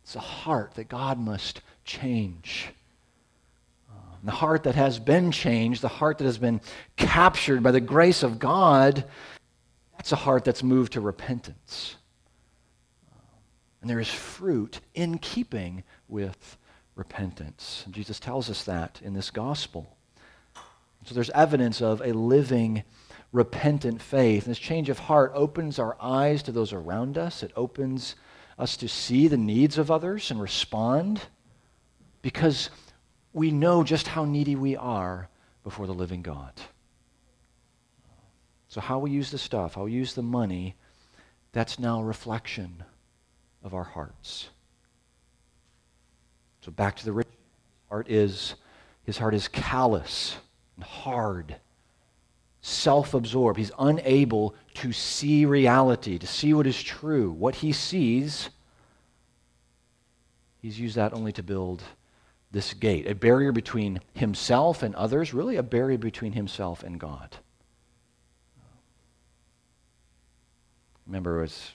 It's 0.04 0.14
a 0.16 0.20
heart 0.20 0.74
that 0.74 0.88
God 0.88 1.18
must 1.18 1.60
change. 1.84 2.68
The 4.24 4.30
heart 4.32 4.64
that 4.64 4.74
has 4.74 4.98
been 4.98 5.30
changed, 5.30 5.82
the 5.82 5.88
heart 5.88 6.18
that 6.18 6.24
has 6.24 6.38
been 6.38 6.60
captured 6.96 7.62
by 7.62 7.70
the 7.70 7.80
grace 7.80 8.22
of 8.22 8.38
God, 8.38 9.04
that's 9.96 10.12
a 10.12 10.16
heart 10.16 10.44
that's 10.44 10.62
moved 10.62 10.94
to 10.94 11.00
repentance. 11.00 11.96
And 13.80 13.88
there 13.88 14.00
is 14.00 14.08
fruit 14.08 14.80
in 14.94 15.18
keeping 15.18 15.84
with 16.08 16.56
repentance. 16.96 17.82
And 17.86 17.94
Jesus 17.94 18.18
tells 18.18 18.50
us 18.50 18.64
that 18.64 19.00
in 19.02 19.14
this 19.14 19.30
gospel. 19.30 19.96
So 21.04 21.14
there's 21.14 21.30
evidence 21.30 21.80
of 21.80 22.00
a 22.00 22.12
living 22.12 22.82
repentant 23.32 24.02
faith. 24.02 24.44
And 24.44 24.50
this 24.50 24.58
change 24.58 24.88
of 24.88 24.98
heart 24.98 25.32
opens 25.34 25.78
our 25.78 25.96
eyes 26.00 26.42
to 26.44 26.52
those 26.52 26.72
around 26.72 27.16
us. 27.16 27.42
It 27.42 27.52
opens 27.56 28.16
us 28.58 28.76
to 28.78 28.88
see 28.88 29.28
the 29.28 29.36
needs 29.36 29.78
of 29.78 29.90
others 29.90 30.30
and 30.30 30.40
respond 30.40 31.22
because 32.20 32.70
we 33.32 33.50
know 33.50 33.84
just 33.84 34.08
how 34.08 34.24
needy 34.24 34.56
we 34.56 34.76
are 34.76 35.28
before 35.62 35.86
the 35.86 35.94
living 35.94 36.22
God. 36.22 36.52
So, 38.68 38.80
how 38.80 38.98
we 38.98 39.10
use 39.10 39.30
the 39.30 39.38
stuff, 39.38 39.74
how 39.74 39.84
we 39.84 39.92
use 39.92 40.14
the 40.14 40.22
money, 40.22 40.74
that's 41.52 41.78
now 41.78 42.00
a 42.00 42.04
reflection 42.04 42.82
of 43.64 43.74
our 43.74 43.84
hearts. 43.84 44.48
So, 46.60 46.70
back 46.70 46.96
to 46.96 47.04
the 47.04 47.12
rich 47.12 47.28
heart 47.88 48.10
is 48.10 48.54
his 49.04 49.16
heart 49.16 49.34
is 49.34 49.48
callous 49.48 50.36
and 50.76 50.84
hard 50.84 51.56
self 52.60 53.14
absorbed. 53.14 53.58
He's 53.58 53.72
unable 53.78 54.54
to 54.74 54.92
see 54.92 55.46
reality, 55.46 56.18
to 56.18 56.26
see 56.26 56.52
what 56.52 56.66
is 56.66 56.80
true. 56.82 57.30
What 57.30 57.56
he 57.56 57.72
sees, 57.72 58.50
he's 60.60 60.78
used 60.78 60.96
that 60.96 61.14
only 61.14 61.32
to 61.32 61.42
build 61.42 61.82
this 62.50 62.72
gate, 62.74 63.06
a 63.06 63.14
barrier 63.14 63.52
between 63.52 64.00
himself 64.14 64.82
and 64.82 64.94
others, 64.94 65.34
really 65.34 65.56
a 65.56 65.62
barrier 65.62 65.98
between 65.98 66.32
himself 66.32 66.82
and 66.82 66.98
God. 66.98 67.36
Remember, 71.06 71.40
was, 71.40 71.72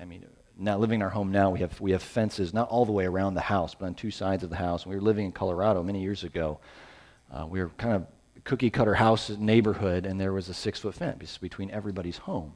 I 0.00 0.04
mean, 0.04 0.24
now 0.58 0.78
living 0.78 0.96
in 0.96 1.02
our 1.02 1.10
home 1.10 1.32
now, 1.32 1.50
we 1.50 1.60
have, 1.60 1.80
we 1.80 1.92
have 1.92 2.02
fences 2.02 2.54
not 2.54 2.68
all 2.68 2.84
the 2.84 2.92
way 2.92 3.06
around 3.06 3.34
the 3.34 3.40
house, 3.40 3.74
but 3.74 3.86
on 3.86 3.94
two 3.94 4.10
sides 4.10 4.42
of 4.42 4.50
the 4.50 4.56
house. 4.56 4.86
we 4.86 4.94
were 4.94 5.02
living 5.02 5.26
in 5.26 5.32
Colorado 5.32 5.82
many 5.82 6.00
years 6.02 6.22
ago. 6.22 6.60
Uh, 7.32 7.46
we 7.46 7.60
were 7.60 7.70
kind 7.70 7.94
of 7.94 8.06
cookie 8.44 8.70
cutter 8.70 8.94
house 8.94 9.30
neighborhood, 9.30 10.06
and 10.06 10.20
there 10.20 10.32
was 10.32 10.48
a 10.48 10.54
six 10.54 10.78
foot 10.78 10.94
fence 10.94 11.38
between 11.38 11.70
everybody's 11.70 12.18
home. 12.18 12.52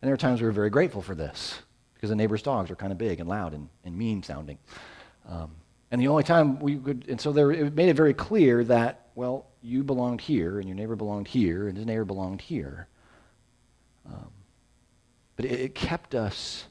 And 0.00 0.08
there 0.08 0.12
were 0.12 0.18
times 0.18 0.40
we 0.40 0.46
were 0.46 0.52
very 0.52 0.70
grateful 0.70 1.02
for 1.02 1.14
this 1.14 1.60
because 1.94 2.10
the 2.10 2.16
neighbors' 2.16 2.42
dogs 2.42 2.68
were 2.68 2.76
kind 2.76 2.92
of 2.92 2.98
big 2.98 3.20
and 3.20 3.28
loud 3.28 3.54
and, 3.54 3.68
and 3.84 3.96
mean 3.96 4.22
sounding. 4.22 4.58
Um, 5.26 5.52
and 5.90 6.00
the 6.00 6.08
only 6.08 6.24
time 6.24 6.58
we 6.58 6.76
could, 6.76 7.04
and 7.08 7.20
so 7.20 7.32
there, 7.32 7.50
it 7.52 7.74
made 7.74 7.88
it 7.88 7.94
very 7.96 8.14
clear 8.14 8.64
that, 8.64 9.08
well, 9.14 9.46
you 9.62 9.82
belonged 9.82 10.20
here, 10.20 10.58
and 10.58 10.68
your 10.68 10.76
neighbor 10.76 10.96
belonged 10.96 11.28
here, 11.28 11.68
and 11.68 11.76
his 11.76 11.86
neighbor 11.86 12.04
belonged 12.04 12.40
here. 12.40 12.88
Um, 14.06 14.30
but 15.36 15.44
it, 15.46 15.60
it, 15.60 15.74
kept 15.74 16.14
us 16.14 16.64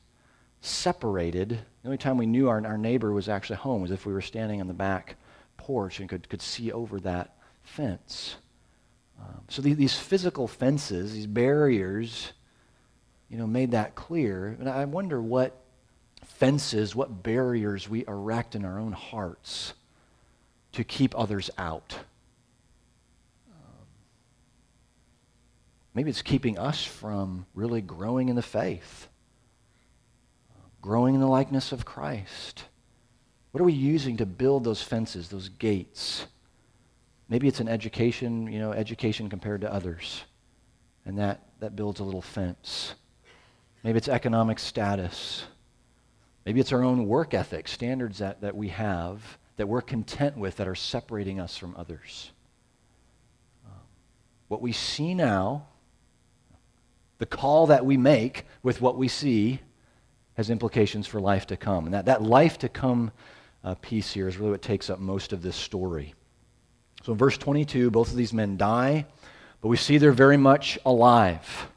separated. 0.62 1.50
The 1.50 1.88
only 1.88 1.98
time 1.98 2.18
we 2.18 2.26
knew 2.26 2.50
our, 2.50 2.66
our 2.66 2.78
neighbor 2.78 3.12
was 3.12 3.28
actually 3.28 3.58
home 3.58 3.82
was 3.82 3.92
if 3.92 4.06
we 4.06 4.14
were 4.14 4.22
standing 4.22 4.62
on 4.62 4.68
the 4.68 4.74
back 4.74 5.16
porch 5.58 6.00
and 6.00 6.08
could, 6.08 6.30
could 6.30 6.42
see 6.42 6.72
over 6.72 7.00
that 7.00 7.36
fence. 7.64 8.36
Um, 9.20 9.42
so 9.48 9.62
these, 9.62 9.78
these 9.78 9.98
physical 9.98 10.48
fences, 10.48 11.14
these 11.14 11.28
barriers, 11.28 12.34
you 13.30 13.38
know, 13.38 13.48
made 13.48 13.72
that 13.72 13.96
clear. 13.96 14.56
And 14.60 14.70
I 14.70 14.86
wonder 14.86 15.22
what 15.22 15.63
fences, 16.38 16.96
what 16.96 17.24
barriers 17.24 17.90
we 17.90 18.06
erect 18.08 18.56
in 18.56 18.66
our 18.66 18.80
own 18.80 18.92
hearts 18.92 19.74
to 20.74 20.84
keep 20.84 21.18
others 21.18 21.50
out. 21.58 22.00
Maybe 25.94 26.10
it's 26.10 26.24
keeping 26.24 26.58
us 26.58 26.84
from 26.84 27.46
really 27.54 27.82
growing 27.82 28.30
in 28.30 28.36
the 28.36 28.42
faith, 28.42 29.08
growing 30.82 31.14
in 31.14 31.22
the 31.22 31.28
likeness 31.28 31.72
of 31.72 31.86
Christ. 31.86 32.64
What 33.52 33.62
are 33.62 33.66
we 33.66 33.74
using 33.74 34.18
to 34.18 34.26
build 34.26 34.64
those 34.64 34.82
fences, 34.82 35.30
those 35.30 35.50
gates? 35.50 36.26
Maybe 37.30 37.48
it's 37.48 37.60
an 37.60 37.68
education, 37.68 38.52
you 38.52 38.58
know, 38.58 38.72
education 38.72 39.30
compared 39.30 39.62
to 39.62 39.72
others. 39.72 40.24
And 41.06 41.20
that, 41.20 41.44
that 41.60 41.76
builds 41.76 42.00
a 42.00 42.04
little 42.04 42.22
fence. 42.22 42.96
Maybe 43.84 43.98
it's 43.98 44.08
economic 44.08 44.58
status. 44.58 45.44
Maybe 46.46 46.60
it's 46.60 46.74
our 46.74 46.84
own 46.84 47.08
work 47.08 47.34
ethic, 47.34 47.68
standards 47.68 48.20
that, 48.20 48.42
that 48.42 48.56
we 48.56 48.70
have 48.70 49.38
that 49.58 49.68
we're 49.68 49.82
content 49.82 50.38
with 50.38 50.58
that 50.58 50.68
are 50.68 50.76
separating 50.76 51.40
us 51.40 51.58
from 51.58 51.76
others. 51.78 52.32
Um, 53.66 53.80
what 54.48 54.62
we 54.62 54.72
see 54.72 55.14
now, 55.14 55.68
the 57.20 57.26
call 57.26 57.68
that 57.68 57.86
we 57.86 57.98
make 57.98 58.46
with 58.64 58.82
what 58.82 58.98
we 58.98 59.08
see, 59.08 59.60
has 60.36 60.50
implications 60.50 61.06
for 61.06 61.22
life 61.22 61.48
to 61.48 61.58
come. 61.58 61.86
And 61.86 61.94
that, 61.94 62.06
that 62.06 62.24
life 62.24 62.58
to 62.60 62.70
come 62.70 63.12
uh, 63.64 63.76
piece 63.76 64.12
here 64.12 64.28
is 64.28 64.38
really 64.38 64.52
what 64.52 64.62
takes 64.64 64.90
up 64.90 65.00
most 65.00 65.32
of 65.32 65.44
this 65.44 65.56
story. 65.56 66.16
So 67.04 67.12
in 67.12 67.18
verse 67.18 67.38
22, 67.38 67.92
both 67.92 68.10
of 68.10 68.18
these 68.18 68.34
men 68.34 68.58
die, 68.58 69.06
but 69.62 69.68
we 69.68 69.78
see 69.78 69.98
they're 69.98 70.12
very 70.12 70.38
much 70.38 70.80
alive. 70.86 71.68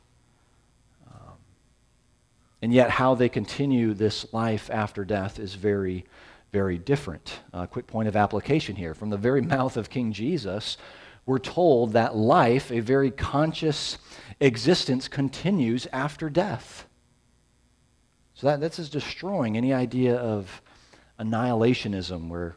And 2.66 2.74
yet, 2.74 2.90
how 2.90 3.14
they 3.14 3.28
continue 3.28 3.94
this 3.94 4.26
life 4.32 4.70
after 4.72 5.04
death 5.04 5.38
is 5.38 5.54
very, 5.54 6.04
very 6.50 6.78
different. 6.78 7.38
A 7.52 7.58
uh, 7.58 7.66
quick 7.66 7.86
point 7.86 8.08
of 8.08 8.16
application 8.16 8.74
here. 8.74 8.92
From 8.92 9.08
the 9.08 9.16
very 9.16 9.40
mouth 9.56 9.76
of 9.76 9.88
King 9.88 10.12
Jesus, 10.12 10.76
we're 11.26 11.38
told 11.38 11.92
that 11.92 12.16
life, 12.16 12.72
a 12.72 12.80
very 12.80 13.12
conscious 13.12 13.98
existence, 14.40 15.06
continues 15.06 15.86
after 15.92 16.28
death. 16.28 16.88
So 18.34 18.48
that, 18.48 18.58
this 18.58 18.80
is 18.80 18.90
destroying 18.90 19.56
any 19.56 19.72
idea 19.72 20.16
of 20.16 20.60
annihilationism 21.20 22.28
where 22.28 22.56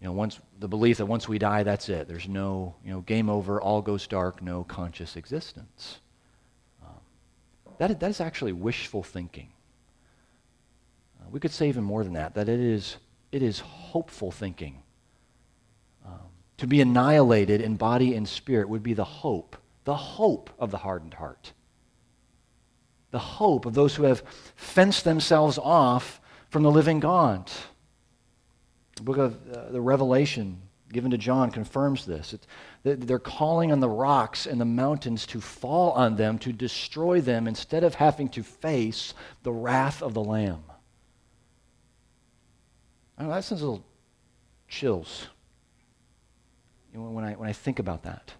you 0.00 0.06
know, 0.06 0.12
once 0.12 0.38
the 0.60 0.68
belief 0.68 0.98
that 0.98 1.06
once 1.06 1.28
we 1.28 1.40
die, 1.40 1.64
that's 1.64 1.88
it. 1.88 2.06
There's 2.06 2.28
no, 2.28 2.76
you 2.84 2.92
know, 2.92 3.00
game 3.00 3.28
over, 3.28 3.60
all 3.60 3.82
goes 3.82 4.06
dark, 4.06 4.40
no 4.40 4.62
conscious 4.62 5.16
existence. 5.16 5.98
That, 7.82 7.98
that 7.98 8.10
is 8.10 8.20
actually 8.20 8.52
wishful 8.52 9.02
thinking. 9.02 9.48
we 11.32 11.40
could 11.40 11.50
say 11.50 11.68
even 11.68 11.82
more 11.82 12.04
than 12.04 12.12
that, 12.12 12.34
that 12.34 12.48
it 12.48 12.60
is, 12.60 12.96
it 13.32 13.42
is 13.42 13.58
hopeful 13.58 14.30
thinking. 14.30 14.84
Um, 16.06 16.20
to 16.58 16.68
be 16.68 16.80
annihilated 16.80 17.60
in 17.60 17.74
body 17.74 18.14
and 18.14 18.28
spirit 18.28 18.68
would 18.68 18.84
be 18.84 18.94
the 18.94 19.02
hope, 19.02 19.56
the 19.82 19.96
hope 19.96 20.48
of 20.60 20.70
the 20.70 20.76
hardened 20.76 21.14
heart. 21.14 21.54
The 23.10 23.18
hope 23.18 23.66
of 23.66 23.74
those 23.74 23.96
who 23.96 24.04
have 24.04 24.22
fenced 24.54 25.02
themselves 25.02 25.58
off 25.58 26.20
from 26.50 26.62
the 26.62 26.70
living 26.70 27.00
God. 27.00 27.50
The 28.94 29.02
book 29.02 29.16
of 29.16 29.50
uh, 29.50 29.72
the 29.72 29.80
Revelation 29.80 30.62
given 30.92 31.10
to 31.10 31.18
John 31.18 31.50
confirms 31.50 32.04
this. 32.04 32.34
They're 32.84 33.18
calling 33.18 33.72
on 33.72 33.80
the 33.80 33.88
rocks 33.88 34.46
and 34.46 34.60
the 34.60 34.66
mountains 34.66 35.26
to 35.26 35.40
fall 35.40 35.92
on 35.92 36.16
them, 36.16 36.38
to 36.40 36.52
destroy 36.52 37.20
them, 37.20 37.48
instead 37.48 37.82
of 37.82 37.94
having 37.94 38.28
to 38.30 38.42
face 38.42 39.14
the 39.42 39.52
wrath 39.52 40.02
of 40.02 40.14
the 40.14 40.22
Lamb. 40.22 40.62
I 43.18 43.24
know, 43.24 43.30
that 43.30 43.44
sends 43.44 43.62
a 43.62 43.66
little 43.66 43.84
chills 44.68 45.26
you 46.92 47.00
know, 47.00 47.10
when, 47.10 47.24
I, 47.24 47.32
when 47.32 47.48
I 47.48 47.52
think 47.52 47.78
about 47.78 48.02
that. 48.04 48.32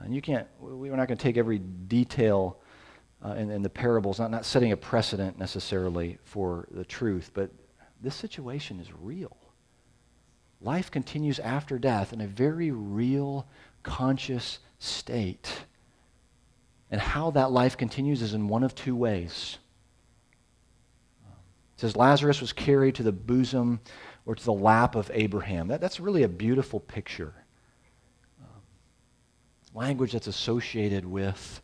And 0.00 0.14
you 0.14 0.20
can't, 0.20 0.48
we're 0.58 0.96
not 0.96 1.08
going 1.08 1.18
to 1.18 1.22
take 1.22 1.36
every 1.36 1.58
detail 1.58 2.60
uh, 3.24 3.34
in, 3.34 3.50
in 3.50 3.62
the 3.62 3.70
parables, 3.70 4.18
not, 4.18 4.30
not 4.30 4.44
setting 4.44 4.72
a 4.72 4.76
precedent 4.76 5.38
necessarily 5.38 6.18
for 6.24 6.66
the 6.72 6.84
truth, 6.84 7.30
but 7.34 7.50
this 8.00 8.16
situation 8.16 8.80
is 8.80 8.88
real. 9.00 9.36
Life 10.62 10.90
continues 10.92 11.40
after 11.40 11.78
death 11.78 12.12
in 12.12 12.20
a 12.20 12.26
very 12.26 12.70
real, 12.70 13.46
conscious 13.82 14.60
state. 14.78 15.64
And 16.90 17.00
how 17.00 17.32
that 17.32 17.50
life 17.50 17.76
continues 17.76 18.22
is 18.22 18.32
in 18.32 18.46
one 18.46 18.62
of 18.62 18.74
two 18.74 18.94
ways. 18.94 19.58
It 21.74 21.80
says 21.80 21.96
Lazarus 21.96 22.40
was 22.40 22.52
carried 22.52 22.94
to 22.96 23.02
the 23.02 23.12
bosom 23.12 23.80
or 24.24 24.36
to 24.36 24.44
the 24.44 24.52
lap 24.52 24.94
of 24.94 25.10
Abraham. 25.12 25.66
That, 25.66 25.80
that's 25.80 25.98
really 25.98 26.22
a 26.22 26.28
beautiful 26.28 26.78
picture. 26.78 27.34
Um, 28.40 28.60
language 29.74 30.12
that's 30.12 30.28
associated 30.28 31.04
with 31.04 31.60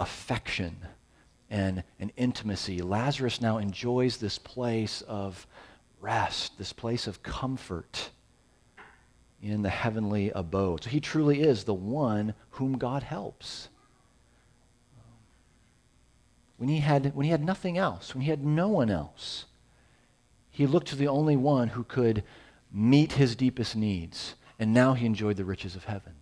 affection 0.00 0.78
and, 1.48 1.84
and 2.00 2.10
intimacy. 2.16 2.82
Lazarus 2.82 3.40
now 3.40 3.58
enjoys 3.58 4.16
this 4.16 4.38
place 4.38 5.02
of 5.02 5.46
rest, 6.00 6.58
this 6.58 6.72
place 6.72 7.06
of 7.06 7.22
comfort 7.22 8.10
in 9.42 9.62
the 9.62 9.70
heavenly 9.70 10.30
abode. 10.30 10.84
So 10.84 10.90
he 10.90 11.00
truly 11.00 11.42
is 11.42 11.64
the 11.64 11.74
one 11.74 12.34
whom 12.50 12.78
God 12.78 13.02
helps. 13.02 13.68
When 16.56 16.68
he 16.68 16.78
had, 16.78 17.14
when 17.16 17.24
he 17.24 17.32
had 17.32 17.44
nothing 17.44 17.76
else, 17.76 18.14
when 18.14 18.22
he 18.22 18.30
had 18.30 18.44
no 18.44 18.68
one 18.68 18.88
else, 18.88 19.46
he 20.50 20.66
looked 20.66 20.88
to 20.88 20.96
the 20.96 21.08
only 21.08 21.34
one 21.34 21.68
who 21.68 21.82
could 21.82 22.22
meet 22.72 23.12
his 23.12 23.34
deepest 23.34 23.74
needs, 23.74 24.36
and 24.58 24.72
now 24.72 24.94
he 24.94 25.06
enjoyed 25.06 25.36
the 25.36 25.44
riches 25.44 25.74
of 25.74 25.84
heaven. 25.84 26.12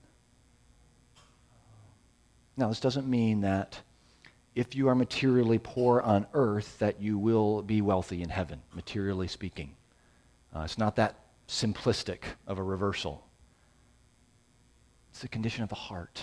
Now, 2.56 2.68
this 2.68 2.80
doesn't 2.80 3.06
mean 3.06 3.42
that 3.42 3.80
if 4.54 4.74
you 4.74 4.88
are 4.88 4.94
materially 4.94 5.58
poor 5.58 6.00
on 6.00 6.26
earth, 6.32 6.78
that 6.78 7.00
you 7.00 7.18
will 7.18 7.62
be 7.62 7.82
wealthy 7.82 8.22
in 8.22 8.30
heaven, 8.30 8.62
materially 8.74 9.28
speaking. 9.28 9.76
Uh, 10.54 10.60
it's 10.60 10.78
not 10.78 10.96
that 10.96 11.16
simplistic 11.50 12.20
of 12.46 12.58
a 12.58 12.62
reversal. 12.62 13.26
It's 15.10 15.20
the 15.20 15.28
condition 15.28 15.64
of 15.64 15.68
the 15.68 15.74
heart. 15.74 16.22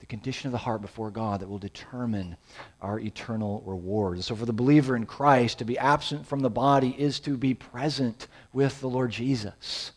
The 0.00 0.06
condition 0.06 0.48
of 0.48 0.52
the 0.52 0.58
heart 0.58 0.82
before 0.82 1.10
God 1.10 1.40
that 1.40 1.48
will 1.48 1.58
determine 1.58 2.36
our 2.82 3.00
eternal 3.00 3.62
reward. 3.64 4.22
So, 4.22 4.36
for 4.36 4.44
the 4.44 4.52
believer 4.52 4.94
in 4.94 5.06
Christ, 5.06 5.58
to 5.58 5.64
be 5.64 5.78
absent 5.78 6.26
from 6.26 6.40
the 6.40 6.50
body 6.50 6.94
is 6.98 7.18
to 7.20 7.38
be 7.38 7.54
present 7.54 8.28
with 8.52 8.80
the 8.80 8.88
Lord 8.88 9.10
Jesus. 9.10 9.92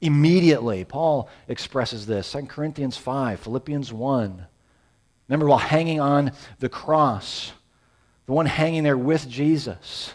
Immediately, 0.00 0.84
Paul 0.84 1.30
expresses 1.46 2.04
this 2.06 2.30
2 2.32 2.42
Corinthians 2.42 2.96
5, 2.96 3.38
Philippians 3.38 3.92
1. 3.92 4.46
Remember, 5.28 5.46
while 5.46 5.58
hanging 5.58 6.00
on 6.00 6.32
the 6.58 6.68
cross, 6.68 7.52
the 8.26 8.32
one 8.32 8.46
hanging 8.46 8.82
there 8.82 8.98
with 8.98 9.28
Jesus 9.28 10.12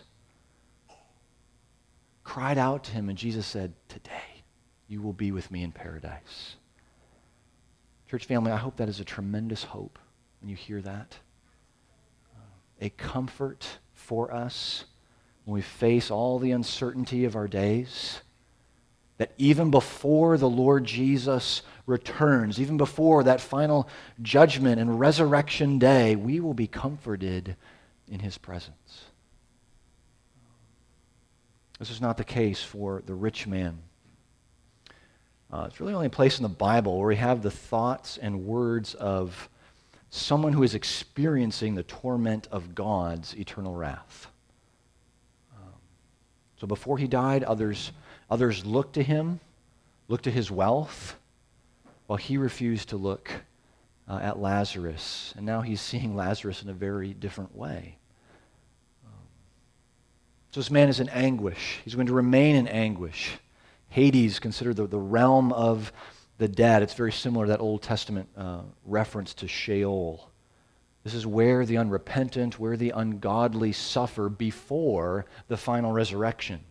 cried 2.30 2.60
out 2.60 2.84
to 2.84 2.92
him, 2.92 3.10
and 3.10 3.18
Jesus 3.18 3.48
said, 3.48 3.74
Today 3.88 4.44
you 4.88 5.02
will 5.02 5.14
be 5.14 5.32
with 5.32 5.50
me 5.50 5.64
in 5.64 5.72
paradise. 5.72 6.58
Church 8.08 8.26
family, 8.26 8.52
I 8.52 8.58
hope 8.58 8.78
that 8.78 8.88
is 8.88 9.00
a 9.00 9.04
tremendous 9.04 9.64
hope 9.64 9.98
when 10.40 10.48
you 10.48 10.56
hear 10.56 10.80
that. 10.80 11.18
A 12.82 12.92
comfort 12.92 13.80
for 13.94 14.32
us 14.32 14.86
when 15.44 15.56
we 15.56 15.64
face 15.64 16.12
all 16.12 16.38
the 16.38 16.52
uncertainty 16.52 17.26
of 17.26 17.36
our 17.36 17.48
days 17.48 18.20
that 19.18 19.32
even 19.40 19.72
before 19.72 20.38
the 20.38 20.50
Lord 20.50 20.86
Jesus 20.86 21.64
returns, 21.88 22.62
even 22.62 22.78
before 22.78 23.24
that 23.24 23.42
final 23.42 23.90
judgment 24.22 24.80
and 24.80 25.00
resurrection 25.00 25.80
day, 25.80 26.16
we 26.16 26.40
will 26.40 26.54
be 26.54 26.68
comforted 26.68 27.56
in 28.08 28.20
his 28.20 28.38
presence. 28.38 29.06
This 31.80 31.90
is 31.90 32.02
not 32.02 32.18
the 32.18 32.24
case 32.24 32.62
for 32.62 33.02
the 33.06 33.16
rich 33.16 33.48
man. 33.48 33.80
Uh, 35.52 35.66
it's 35.68 35.80
really 35.80 35.94
only 35.94 36.08
a 36.08 36.12
place 36.12 36.38
in 36.38 36.44
the 36.44 36.50
Bible 36.50 37.00
where 37.00 37.08
we 37.08 37.16
have 37.16 37.42
the 37.42 37.50
thoughts 37.50 38.18
and 38.18 38.46
words 38.46 38.94
of 38.94 39.50
someone 40.12 40.54
who 40.54 40.62
is 40.62 40.76
experiencing 40.76 41.74
the 41.76 41.84
torment 41.84 42.48
of 42.52 42.76
God's 42.76 43.36
eternal 43.36 43.74
wrath. 43.76 44.28
Um, 45.58 45.74
so 46.58 46.68
before 46.68 46.98
he 47.00 47.08
died, 47.08 47.44
others 47.44 47.92
Others 48.30 48.66
looked 48.66 48.94
to 48.94 49.04
him, 49.04 49.40
looked 50.08 50.26
to 50.26 50.32
his 50.32 50.52
wealth, 50.52 51.18
while 52.08 52.18
he 52.18 52.38
refused 52.38 52.90
to 52.90 52.98
look 52.98 53.32
uh, 54.08 54.20
at 54.22 54.40
Lazarus. 54.40 55.34
And 55.36 55.46
now 55.46 55.62
he's 55.62 55.82
seeing 55.82 56.16
Lazarus 56.16 56.62
in 56.62 56.70
a 56.70 56.74
very 56.74 57.14
different 57.14 57.56
way. 57.56 57.98
So 60.52 60.60
this 60.60 60.72
man 60.72 60.90
is 60.90 61.00
in 61.00 61.10
anguish. 61.10 61.80
He's 61.84 61.96
going 61.96 62.08
to 62.08 62.14
remain 62.14 62.56
in 62.56 62.68
anguish. 62.68 63.38
Hades, 63.90 64.40
considered 64.40 64.78
the, 64.78 64.88
the 64.88 65.00
realm 65.00 65.52
of 65.54 65.92
the 66.38 66.48
dead. 66.48 66.82
It's 66.82 66.94
very 66.94 67.12
similar 67.12 67.46
to 67.46 67.50
that 67.52 67.60
Old 67.60 67.82
Testament 67.84 68.30
uh, 68.36 68.62
reference 68.86 69.34
to 69.36 69.48
Sheol. 69.48 70.30
This 71.04 71.14
is 71.14 71.26
where 71.26 71.66
the 71.66 71.78
unrepentant, 71.78 72.60
where 72.60 72.78
the 72.78 72.92
ungodly 72.92 73.72
suffer 73.72 74.30
before 74.30 75.26
the 75.48 75.58
final 75.58 75.92
resurrection. 75.92 76.62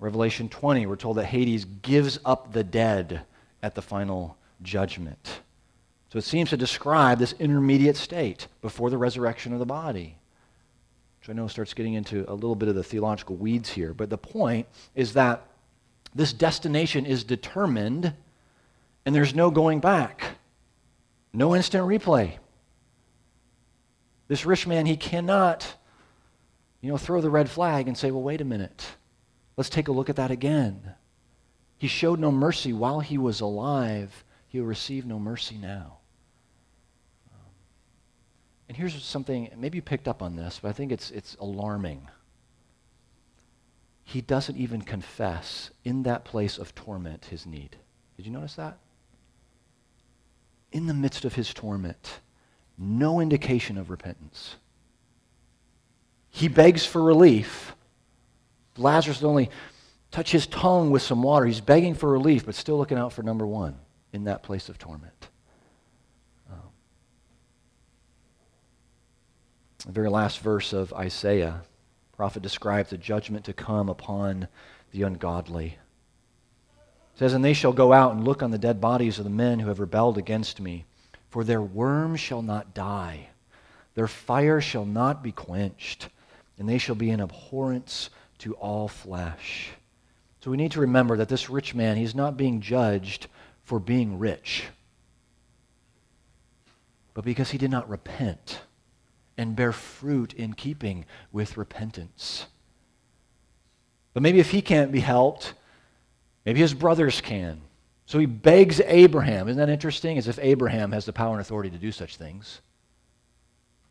Revelation 0.00 0.48
20, 0.48 0.86
we're 0.86 0.96
told 0.96 1.16
that 1.16 1.26
Hades 1.26 1.64
gives 1.64 2.18
up 2.24 2.52
the 2.52 2.64
dead 2.64 3.22
at 3.62 3.74
the 3.74 3.82
final 3.82 4.36
judgment. 4.62 5.40
So 6.12 6.18
it 6.18 6.24
seems 6.24 6.50
to 6.50 6.56
describe 6.56 7.18
this 7.18 7.34
intermediate 7.34 7.96
state 7.96 8.46
before 8.62 8.90
the 8.90 8.98
resurrection 8.98 9.52
of 9.52 9.58
the 9.58 9.66
body. 9.66 10.16
Which 11.20 11.30
I 11.30 11.32
know 11.32 11.48
starts 11.48 11.74
getting 11.74 11.94
into 11.94 12.24
a 12.30 12.34
little 12.34 12.54
bit 12.54 12.68
of 12.68 12.74
the 12.74 12.84
theological 12.84 13.36
weeds 13.36 13.70
here. 13.70 13.92
But 13.94 14.10
the 14.10 14.18
point 14.18 14.66
is 14.94 15.14
that 15.14 15.44
this 16.14 16.32
destination 16.32 17.06
is 17.06 17.24
determined 17.24 18.14
and 19.04 19.14
there's 19.14 19.34
no 19.34 19.50
going 19.50 19.80
back, 19.80 20.38
no 21.32 21.54
instant 21.56 21.86
replay. 21.86 22.36
This 24.28 24.44
rich 24.44 24.66
man, 24.66 24.86
he 24.86 24.96
cannot, 24.96 25.74
you 26.80 26.90
know, 26.90 26.98
throw 26.98 27.20
the 27.20 27.30
red 27.30 27.48
flag 27.48 27.88
and 27.88 27.96
say, 27.96 28.10
well, 28.10 28.22
wait 28.22 28.40
a 28.40 28.44
minute. 28.44 28.84
Let's 29.56 29.70
take 29.70 29.88
a 29.88 29.92
look 29.92 30.10
at 30.10 30.16
that 30.16 30.30
again. 30.30 30.94
He 31.78 31.88
showed 31.88 32.18
no 32.18 32.30
mercy 32.30 32.72
while 32.72 33.00
he 33.00 33.16
was 33.16 33.40
alive. 33.40 34.24
He'll 34.48 34.64
receive 34.64 35.06
no 35.06 35.18
mercy 35.18 35.56
now. 35.56 35.97
And 38.68 38.76
here's 38.76 39.02
something, 39.02 39.50
maybe 39.56 39.78
you 39.78 39.82
picked 39.82 40.08
up 40.08 40.22
on 40.22 40.36
this, 40.36 40.60
but 40.62 40.68
I 40.68 40.72
think 40.72 40.92
it's, 40.92 41.10
it's 41.10 41.36
alarming. 41.40 42.06
He 44.04 44.20
doesn't 44.20 44.56
even 44.56 44.82
confess 44.82 45.70
in 45.84 46.02
that 46.02 46.24
place 46.24 46.58
of 46.58 46.74
torment 46.74 47.26
his 47.26 47.46
need. 47.46 47.76
Did 48.16 48.26
you 48.26 48.32
notice 48.32 48.54
that? 48.54 48.78
In 50.70 50.86
the 50.86 50.94
midst 50.94 51.24
of 51.24 51.34
his 51.34 51.52
torment, 51.54 52.20
no 52.76 53.20
indication 53.20 53.78
of 53.78 53.88
repentance. 53.88 54.56
He 56.28 56.48
begs 56.48 56.84
for 56.84 57.02
relief, 57.02 57.74
Lazarus 58.78 59.22
only 59.22 59.50
touch 60.10 60.30
his 60.30 60.46
tongue 60.46 60.90
with 60.90 61.02
some 61.02 61.22
water. 61.22 61.46
He's 61.46 61.60
begging 61.60 61.94
for 61.94 62.10
relief, 62.10 62.46
but 62.46 62.54
still 62.54 62.78
looking 62.78 62.98
out 62.98 63.12
for 63.12 63.22
number 63.22 63.46
one 63.46 63.76
in 64.12 64.24
that 64.24 64.42
place 64.42 64.68
of 64.68 64.78
torment. 64.78 65.28
The 69.86 69.92
very 69.92 70.10
last 70.10 70.40
verse 70.40 70.72
of 70.72 70.92
Isaiah, 70.92 71.62
prophet 72.16 72.42
describes 72.42 72.90
the 72.90 72.98
judgment 72.98 73.44
to 73.44 73.52
come 73.52 73.88
upon 73.88 74.48
the 74.90 75.02
ungodly. 75.02 75.78
It 77.14 77.18
says, 77.18 77.32
And 77.32 77.44
they 77.44 77.52
shall 77.52 77.72
go 77.72 77.92
out 77.92 78.12
and 78.12 78.24
look 78.24 78.42
on 78.42 78.50
the 78.50 78.58
dead 78.58 78.80
bodies 78.80 79.18
of 79.18 79.24
the 79.24 79.30
men 79.30 79.60
who 79.60 79.68
have 79.68 79.78
rebelled 79.78 80.18
against 80.18 80.60
me, 80.60 80.84
for 81.30 81.44
their 81.44 81.62
worm 81.62 82.16
shall 82.16 82.42
not 82.42 82.74
die, 82.74 83.28
their 83.94 84.08
fire 84.08 84.60
shall 84.60 84.84
not 84.84 85.22
be 85.22 85.32
quenched 85.32 86.08
and 86.58 86.68
they 86.68 86.78
shall 86.78 86.94
be 86.94 87.10
an 87.10 87.20
abhorrence 87.20 88.10
to 88.38 88.54
all 88.54 88.88
flesh. 88.88 89.70
So 90.40 90.50
we 90.50 90.56
need 90.56 90.72
to 90.72 90.80
remember 90.80 91.16
that 91.16 91.28
this 91.28 91.48
rich 91.48 91.74
man, 91.74 91.96
he's 91.96 92.14
not 92.14 92.36
being 92.36 92.60
judged 92.60 93.28
for 93.62 93.78
being 93.78 94.18
rich, 94.18 94.64
but 97.14 97.24
because 97.24 97.50
he 97.50 97.58
did 97.58 97.70
not 97.70 97.88
repent 97.88 98.60
and 99.38 99.56
bear 99.56 99.72
fruit 99.72 100.34
in 100.34 100.52
keeping 100.52 101.06
with 101.32 101.56
repentance. 101.56 102.46
But 104.12 104.22
maybe 104.22 104.40
if 104.40 104.50
he 104.50 104.60
can't 104.60 104.92
be 104.92 105.00
helped, 105.00 105.54
maybe 106.44 106.60
his 106.60 106.74
brothers 106.74 107.20
can. 107.20 107.60
So 108.04 108.18
he 108.18 108.26
begs 108.26 108.80
Abraham. 108.80 109.48
Isn't 109.48 109.58
that 109.58 109.68
interesting? 109.68 110.18
As 110.18 110.28
if 110.28 110.38
Abraham 110.42 110.92
has 110.92 111.04
the 111.04 111.12
power 111.12 111.32
and 111.32 111.40
authority 111.40 111.70
to 111.70 111.78
do 111.78 111.92
such 111.92 112.16
things. 112.16 112.60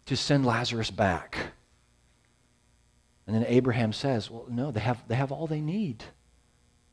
To 0.07 0.17
send 0.17 0.45
Lazarus 0.45 0.91
back. 0.91 1.37
And 3.25 3.35
then 3.35 3.45
Abraham 3.47 3.93
says, 3.93 4.31
Well, 4.31 4.45
no, 4.49 4.71
they 4.71 4.79
have, 4.79 5.07
they 5.07 5.15
have 5.15 5.31
all 5.31 5.47
they 5.47 5.61
need. 5.61 6.03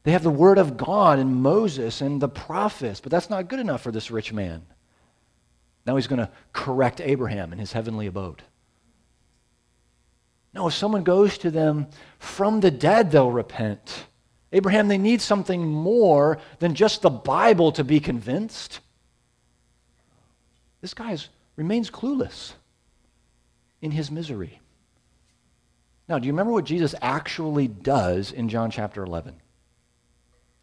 They 0.02 0.12
have 0.12 0.22
the 0.22 0.30
word 0.30 0.58
of 0.58 0.76
God 0.76 1.18
and 1.18 1.36
Moses 1.36 2.02
and 2.02 2.20
the 2.20 2.28
prophets, 2.28 3.00
but 3.00 3.10
that's 3.10 3.30
not 3.30 3.48
good 3.48 3.58
enough 3.58 3.80
for 3.80 3.90
this 3.90 4.10
rich 4.10 4.32
man. 4.32 4.66
Now 5.86 5.96
he's 5.96 6.06
going 6.06 6.20
to 6.20 6.30
correct 6.52 7.00
Abraham 7.00 7.52
in 7.52 7.58
his 7.58 7.72
heavenly 7.72 8.06
abode. 8.06 8.42
No, 10.54 10.68
if 10.68 10.74
someone 10.74 11.02
goes 11.02 11.36
to 11.38 11.50
them 11.50 11.88
from 12.18 12.60
the 12.60 12.70
dead, 12.70 13.10
they'll 13.10 13.30
repent. 13.30 14.06
Abraham, 14.52 14.86
they 14.86 14.98
need 14.98 15.20
something 15.20 15.66
more 15.66 16.38
than 16.60 16.74
just 16.74 17.02
the 17.02 17.10
Bible 17.10 17.72
to 17.72 17.82
be 17.82 17.98
convinced. 17.98 18.80
This 20.80 20.94
guy 20.94 21.12
is, 21.12 21.28
remains 21.56 21.90
clueless 21.90 22.52
in 23.82 23.90
his 23.90 24.10
misery. 24.12 24.60
Now, 26.08 26.18
do 26.18 26.26
you 26.26 26.32
remember 26.32 26.52
what 26.52 26.66
Jesus 26.66 26.94
actually 27.02 27.66
does 27.66 28.30
in 28.30 28.48
John 28.48 28.70
chapter 28.70 29.02
11? 29.02 29.34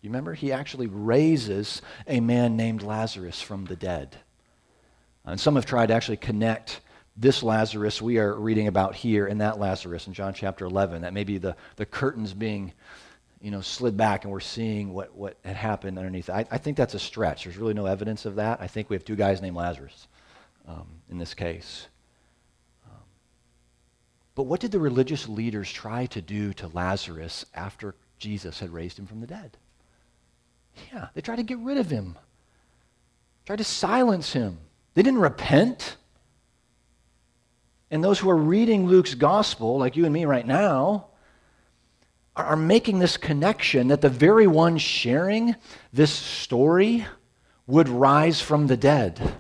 You 0.02 0.10
remember? 0.10 0.34
He 0.34 0.52
actually 0.52 0.88
raises 0.88 1.82
a 2.08 2.22
man 2.22 2.56
named 2.56 2.82
Lazarus 2.82 3.42
from 3.42 3.66
the 3.66 3.76
dead. 3.76 4.18
And 5.26 5.40
some 5.40 5.56
have 5.56 5.66
tried 5.66 5.88
to 5.88 5.94
actually 5.94 6.18
connect 6.18 6.82
this 7.18 7.44
Lazarus 7.44 8.02
we 8.02 8.18
are 8.18 8.34
reading 8.34 8.68
about 8.68 8.96
here 8.96 9.28
and 9.28 9.42
that 9.42 9.60
Lazarus 9.60 10.08
in 10.08 10.14
John 10.14 10.34
chapter 10.34 10.66
11. 10.66 11.02
That 11.02 11.14
maybe 11.14 11.38
the, 11.38 11.56
the 11.76 11.86
curtains 11.86 12.34
being 12.34 12.74
you 13.42 13.50
know, 13.50 13.62
slid 13.62 13.98
back 13.98 14.24
and 14.24 14.32
we're 14.32 14.40
seeing 14.40 14.94
what, 14.94 15.16
what 15.16 15.38
had 15.44 15.56
happened 15.56 15.98
underneath. 15.98 16.30
I, 16.30 16.46
I 16.52 16.58
think 16.58 16.78
that's 16.78 16.94
a 16.94 17.00
stretch. 17.00 17.44
There's 17.44 17.58
really 17.58 17.74
no 17.74 17.88
evidence 17.88 18.26
of 18.26 18.36
that. 18.36 18.62
I 18.62 18.68
think 18.68 18.90
we 18.90 18.96
have 18.96 19.04
two 19.04 19.16
guys 19.16 19.42
named 19.42 19.56
Lazarus 19.56 20.08
um, 20.68 20.88
in 21.10 21.18
this 21.18 21.34
case. 21.34 21.88
Um, 22.86 23.02
but 24.36 24.44
what 24.44 24.60
did 24.60 24.72
the 24.72 24.80
religious 24.80 25.28
leaders 25.28 25.72
try 25.72 26.06
to 26.08 26.22
do 26.22 26.54
to 26.54 26.68
Lazarus 26.68 27.46
after 27.56 27.96
Jesus 28.20 28.60
had 28.60 28.70
raised 28.70 29.00
him 29.00 29.08
from 29.08 29.22
the 29.22 29.28
dead? 29.28 29.58
Yeah, 30.94 31.08
they 31.16 31.22
tried 31.22 31.38
to 31.38 31.44
get 31.44 31.58
rid 31.58 31.78
of 31.78 31.90
him, 31.90 32.18
tried 33.46 33.58
to 33.58 33.64
silence 33.64 34.34
him. 34.34 34.60
They 34.94 35.04
didn't 35.04 35.22
repent. 35.22 35.98
And 37.90 38.04
those 38.04 38.20
who 38.20 38.30
are 38.30 38.38
reading 38.38 38.88
Luke's 38.88 39.14
gospel, 39.14 39.78
like 39.78 39.96
you 39.96 40.06
and 40.06 40.14
me 40.14 40.26
right 40.26 40.46
now, 40.46 41.08
are 42.36 42.56
making 42.56 43.00
this 43.00 43.18
connection 43.18 43.90
that 43.90 44.02
the 44.02 44.10
very 44.10 44.48
one 44.48 44.78
sharing 44.78 45.56
this 45.92 46.12
story 46.12 47.06
would 47.68 47.90
rise 47.90 48.42
from 48.42 48.68
the 48.68 48.78
dead. 48.78 49.36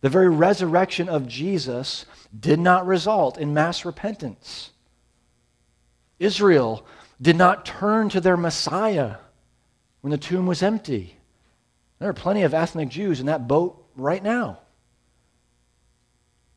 The 0.00 0.08
very 0.08 0.28
resurrection 0.28 1.08
of 1.08 1.26
Jesus 1.26 2.06
did 2.38 2.58
not 2.60 2.86
result 2.86 3.36
in 3.36 3.52
mass 3.52 3.84
repentance. 3.84 4.70
Israel 6.18 6.86
did 7.20 7.36
not 7.36 7.66
turn 7.66 8.08
to 8.10 8.20
their 8.20 8.36
Messiah 8.36 9.16
when 10.00 10.10
the 10.10 10.18
tomb 10.18 10.46
was 10.46 10.62
empty. 10.62 11.16
There 11.98 12.08
are 12.08 12.14
plenty 12.14 12.42
of 12.42 12.54
ethnic 12.54 12.88
Jews 12.88 13.20
in 13.20 13.26
that 13.26 13.48
boat 13.48 13.84
right 13.98 14.22
now. 14.22 14.60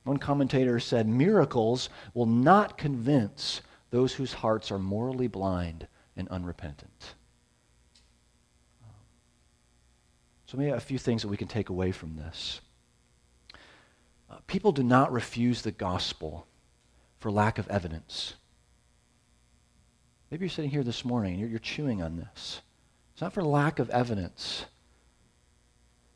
One 0.03 0.17
commentator 0.17 0.79
said 0.79 1.07
miracles 1.07 1.89
will 2.13 2.25
not 2.25 2.77
convince 2.77 3.61
those 3.91 4.13
whose 4.13 4.33
hearts 4.33 4.71
are 4.71 4.79
morally 4.79 5.27
blind 5.27 5.87
and 6.15 6.27
unrepentant. 6.29 7.15
So, 10.45 10.57
maybe 10.57 10.71
a 10.71 10.79
few 10.79 10.97
things 10.97 11.21
that 11.21 11.29
we 11.29 11.37
can 11.37 11.47
take 11.47 11.69
away 11.69 11.91
from 11.91 12.17
this. 12.17 12.59
Uh, 14.29 14.37
people 14.47 14.71
do 14.71 14.83
not 14.83 15.11
refuse 15.11 15.61
the 15.61 15.71
gospel 15.71 16.45
for 17.19 17.31
lack 17.31 17.57
of 17.57 17.69
evidence. 17.69 18.33
Maybe 20.29 20.45
you're 20.45 20.49
sitting 20.49 20.71
here 20.71 20.83
this 20.83 21.05
morning 21.05 21.33
and 21.33 21.39
you're, 21.39 21.49
you're 21.49 21.59
chewing 21.59 22.01
on 22.01 22.17
this. 22.17 22.61
It's 23.13 23.21
not 23.21 23.33
for 23.33 23.43
lack 23.43 23.79
of 23.79 23.89
evidence 23.91 24.65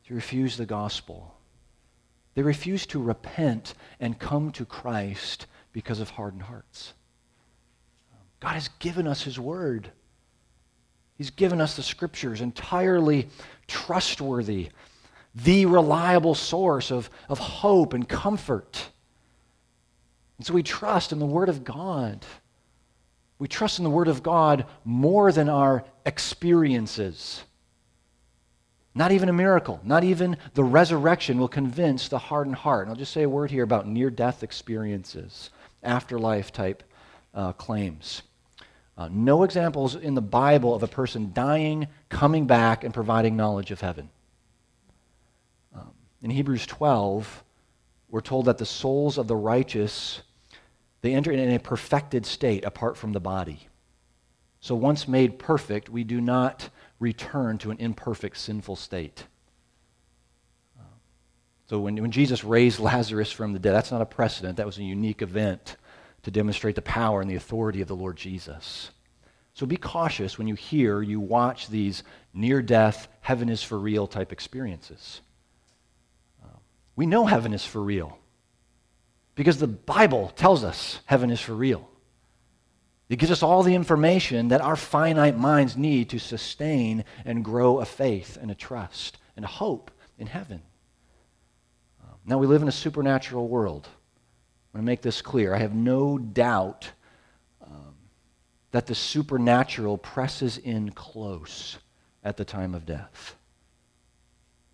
to 0.08 0.14
refuse 0.14 0.58
the 0.58 0.66
gospel. 0.66 1.36
They 2.36 2.42
refuse 2.42 2.86
to 2.88 3.02
repent 3.02 3.74
and 4.00 4.20
come 4.20 4.52
to 4.54 4.66
Christ 4.66 5.48
because 5.72 6.00
of 6.00 6.12
hardened 6.12 6.44
hearts. 6.44 6.94
God 8.40 8.54
has 8.54 8.68
given 8.80 9.08
us 9.08 9.24
His 9.24 9.40
Word. 9.40 9.90
He's 11.18 11.32
given 11.32 11.62
us 11.62 11.76
the 11.76 11.84
Scriptures, 11.84 12.42
entirely 12.42 13.30
trustworthy, 13.68 14.70
the 15.34 15.66
reliable 15.66 16.36
source 16.36 16.92
of, 16.92 17.10
of 17.30 17.40
hope 17.40 17.94
and 17.94 18.08
comfort. 18.08 18.90
And 20.38 20.46
so 20.46 20.54
we 20.54 20.64
trust 20.64 21.12
in 21.14 21.20
the 21.20 21.26
Word 21.26 21.50
of 21.50 21.64
God. 21.64 22.26
We 23.40 23.48
trust 23.48 23.80
in 23.80 23.84
the 23.84 23.90
Word 23.90 24.10
of 24.10 24.22
God 24.24 24.66
more 24.84 25.32
than 25.32 25.50
our 25.50 25.86
experiences. 26.06 27.44
Not 28.98 29.12
even 29.12 29.28
a 29.28 29.34
miracle, 29.34 29.82
not 29.84 30.06
even 30.06 30.38
the 30.54 30.64
resurrection 30.64 31.38
will 31.38 31.50
convince 31.50 32.08
the 32.08 32.18
hardened 32.18 32.56
heart. 32.56 32.84
And 32.84 32.92
I'll 32.92 32.96
just 32.96 33.12
say 33.12 33.24
a 33.24 33.30
word 33.30 33.52
here 33.52 33.64
about 33.64 33.88
near 33.88 34.10
death 34.10 34.42
experiences, 34.42 35.50
afterlife 35.84 36.54
type 36.54 36.82
uh, 37.34 37.52
claims. 37.52 38.22
Uh, 38.98 39.10
no 39.12 39.44
examples 39.44 39.96
in 39.96 40.14
the 40.14 40.22
Bible 40.22 40.74
of 40.74 40.82
a 40.82 40.88
person 40.88 41.34
dying, 41.34 41.88
coming 42.08 42.48
back, 42.48 42.86
and 42.86 42.94
providing 42.94 43.36
knowledge 43.36 43.72
of 43.72 43.82
heaven. 43.82 44.10
Um, 45.76 45.92
in 46.22 46.32
Hebrews 46.32 46.66
12, 46.66 47.44
we're 48.10 48.22
told 48.22 48.46
that 48.46 48.58
the 48.58 48.66
souls 48.66 49.18
of 49.18 49.28
the 49.28 49.36
righteous 49.36 50.22
they 51.02 51.14
enter 51.14 51.32
in 51.32 51.52
a 51.52 51.60
perfected 51.60 52.26
state 52.26 52.66
apart 52.66 52.98
from 52.98 53.12
the 53.12 53.20
body. 53.20 53.68
So 54.60 54.74
once 54.74 55.08
made 55.08 55.38
perfect, 55.38 55.88
we 55.88 56.04
do 56.04 56.20
not 56.20 56.70
return 57.00 57.58
to 57.60 57.72
an 57.72 57.78
imperfect, 57.80 58.38
sinful 58.38 58.76
state. 58.76 59.26
Uh, 60.80 60.84
so 61.68 61.80
when, 61.80 61.96
when 62.02 62.12
Jesus 62.12 62.44
raised 62.44 62.80
Lazarus 62.80 63.32
from 63.32 63.54
the 63.54 63.60
dead, 63.60 63.74
that's 63.74 63.92
not 63.92 64.02
a 64.02 64.06
precedent. 64.06 64.58
That 64.58 64.66
was 64.66 64.78
a 64.78 64.84
unique 64.84 65.22
event 65.22 65.76
to 66.24 66.32
demonstrate 66.32 66.76
the 66.76 66.82
power 66.82 67.22
and 67.22 67.30
the 67.30 67.36
authority 67.36 67.82
of 67.82 67.88
the 67.88 67.96
Lord 67.96 68.18
Jesus. 68.18 68.92
So 69.54 69.66
be 69.66 69.78
cautious 69.78 70.38
when 70.38 70.48
you 70.48 70.56
hear, 70.56 71.02
you 71.02 71.20
watch 71.20 71.68
these 71.68 72.04
near 72.34 72.62
death, 72.62 73.08
heaven 73.22 73.48
is 73.48 73.64
for 73.64 73.80
real 73.80 74.08
type 74.08 74.32
experiences. 74.32 75.22
Uh, 76.44 76.58
we 76.96 77.06
know 77.06 77.26
heaven 77.26 77.54
is 77.54 77.66
for 77.66 77.82
real. 77.82 78.18
Because 79.36 79.58
the 79.58 79.68
Bible 79.68 80.32
tells 80.36 80.64
us 80.64 81.00
heaven 81.06 81.30
is 81.30 81.40
for 81.40 81.54
real. 81.54 81.90
It 83.08 83.18
gives 83.18 83.32
us 83.32 83.44
all 83.44 83.62
the 83.62 83.76
information 83.76 84.48
that 84.48 84.62
our 84.62 84.76
finite 84.76 85.38
minds 85.38 85.78
need 85.78 86.10
to 86.10 86.20
sustain 86.20 87.06
and 87.24 87.46
grow 87.46 87.80
a 87.80 87.86
faith 87.86 88.38
and 88.42 88.50
a 88.50 88.56
trust 88.56 89.20
and 89.36 89.46
a 89.46 89.48
hope 89.48 89.92
in 90.18 90.26
heaven. 90.26 90.62
Um, 92.04 92.16
now, 92.26 92.38
we 92.40 92.48
live 92.48 92.64
in 92.64 92.68
a 92.68 92.74
supernatural 92.74 93.48
world. 93.48 93.88
I'm 93.88 94.80
going 94.80 94.86
to 94.86 94.92
make 94.92 95.02
this 95.02 95.22
clear. 95.22 95.54
I 95.54 95.60
have 95.60 95.76
no 95.76 96.18
doubt 96.18 96.92
um, 97.64 97.96
that 98.72 98.88
the 98.88 98.96
supernatural 98.96 100.00
presses 100.00 100.58
in 100.58 100.92
close 100.92 101.78
at 102.24 102.38
the 102.38 102.46
time 102.46 102.74
of 102.74 102.88
death. 102.88 103.36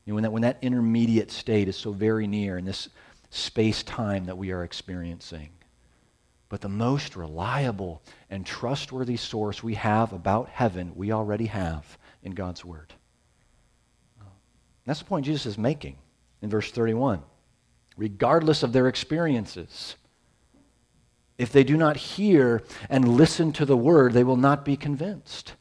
You 0.05 0.11
know, 0.11 0.15
when, 0.15 0.23
that, 0.23 0.31
when 0.31 0.41
that 0.43 0.57
intermediate 0.61 1.31
state 1.31 1.67
is 1.67 1.75
so 1.75 1.91
very 1.91 2.27
near 2.27 2.57
in 2.57 2.63
this 2.65 2.87
space 3.29 3.83
time 3.83 4.25
that 4.25 4.37
we 4.37 4.51
are 4.51 4.63
experiencing. 4.63 5.49
But 6.51 6.59
the 6.59 6.67
most 6.67 7.15
reliable 7.15 8.03
and 8.29 8.45
trustworthy 8.45 9.15
source 9.15 9.63
we 9.63 9.75
have 9.75 10.11
about 10.11 10.49
heaven, 10.49 10.91
we 10.95 11.13
already 11.13 11.45
have 11.45 11.97
in 12.23 12.33
God's 12.33 12.65
Word. 12.65 12.93
That's 14.85 14.99
the 14.99 15.05
point 15.05 15.25
Jesus 15.25 15.45
is 15.45 15.57
making 15.57 15.95
in 16.41 16.49
verse 16.49 16.69
31. 16.69 17.23
Regardless 17.95 18.63
of 18.63 18.73
their 18.73 18.89
experiences, 18.89 19.95
if 21.37 21.53
they 21.53 21.63
do 21.63 21.77
not 21.77 21.95
hear 21.95 22.63
and 22.89 23.15
listen 23.15 23.53
to 23.53 23.65
the 23.65 23.77
Word, 23.77 24.11
they 24.11 24.25
will 24.25 24.35
not 24.35 24.65
be 24.65 24.75
convinced. 24.75 25.53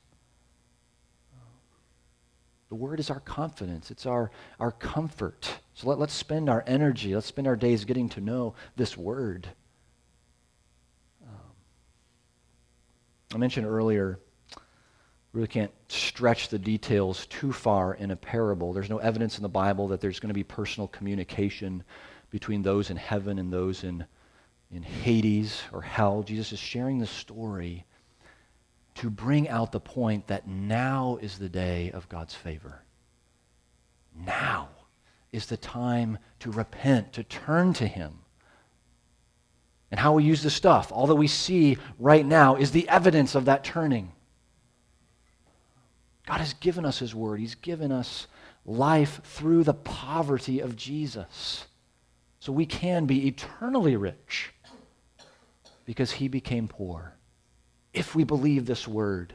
The 2.68 2.74
Word 2.74 2.98
is 2.98 3.10
our 3.10 3.20
confidence, 3.20 3.92
it's 3.92 4.06
our, 4.06 4.32
our 4.58 4.72
comfort. 4.72 5.60
So 5.72 5.88
let, 5.88 6.00
let's 6.00 6.14
spend 6.14 6.50
our 6.50 6.64
energy, 6.66 7.14
let's 7.14 7.28
spend 7.28 7.46
our 7.46 7.54
days 7.54 7.84
getting 7.84 8.08
to 8.08 8.20
know 8.20 8.56
this 8.74 8.96
Word. 8.96 9.50
I 13.32 13.38
mentioned 13.38 13.66
earlier, 13.66 14.18
really 15.32 15.46
can't 15.46 15.72
stretch 15.88 16.48
the 16.48 16.58
details 16.58 17.26
too 17.26 17.52
far 17.52 17.94
in 17.94 18.10
a 18.10 18.16
parable. 18.16 18.72
There's 18.72 18.90
no 18.90 18.98
evidence 18.98 19.36
in 19.36 19.42
the 19.42 19.48
Bible 19.48 19.88
that 19.88 20.00
there's 20.00 20.18
going 20.18 20.28
to 20.30 20.34
be 20.34 20.42
personal 20.42 20.88
communication 20.88 21.84
between 22.30 22.62
those 22.62 22.90
in 22.90 22.96
heaven 22.96 23.38
and 23.38 23.52
those 23.52 23.84
in, 23.84 24.04
in 24.72 24.82
Hades 24.82 25.62
or 25.72 25.82
hell. 25.82 26.22
Jesus 26.22 26.52
is 26.52 26.58
sharing 26.58 26.98
the 26.98 27.06
story 27.06 27.84
to 28.96 29.08
bring 29.08 29.48
out 29.48 29.70
the 29.70 29.80
point 29.80 30.26
that 30.26 30.48
now 30.48 31.18
is 31.22 31.38
the 31.38 31.48
day 31.48 31.90
of 31.92 32.08
God's 32.08 32.34
favor. 32.34 32.82
Now 34.14 34.68
is 35.32 35.46
the 35.46 35.56
time 35.56 36.18
to 36.40 36.50
repent, 36.50 37.12
to 37.12 37.22
turn 37.22 37.72
to 37.74 37.86
Him. 37.86 38.18
And 39.90 39.98
how 39.98 40.12
we 40.12 40.24
use 40.24 40.42
the 40.42 40.50
stuff, 40.50 40.92
all 40.92 41.08
that 41.08 41.16
we 41.16 41.26
see 41.26 41.76
right 41.98 42.24
now, 42.24 42.56
is 42.56 42.70
the 42.70 42.88
evidence 42.88 43.34
of 43.34 43.46
that 43.46 43.64
turning. 43.64 44.12
God 46.26 46.38
has 46.38 46.52
given 46.54 46.84
us 46.84 47.00
His 47.00 47.14
Word, 47.14 47.40
He's 47.40 47.56
given 47.56 47.90
us 47.90 48.28
life 48.64 49.20
through 49.24 49.64
the 49.64 49.74
poverty 49.74 50.60
of 50.60 50.76
Jesus. 50.76 51.66
So 52.38 52.52
we 52.52 52.66
can 52.66 53.06
be 53.06 53.26
eternally 53.26 53.96
rich 53.96 54.52
because 55.84 56.12
He 56.12 56.28
became 56.28 56.68
poor 56.68 57.14
if 57.92 58.14
we 58.14 58.22
believe 58.22 58.66
this 58.66 58.86
Word. 58.86 59.34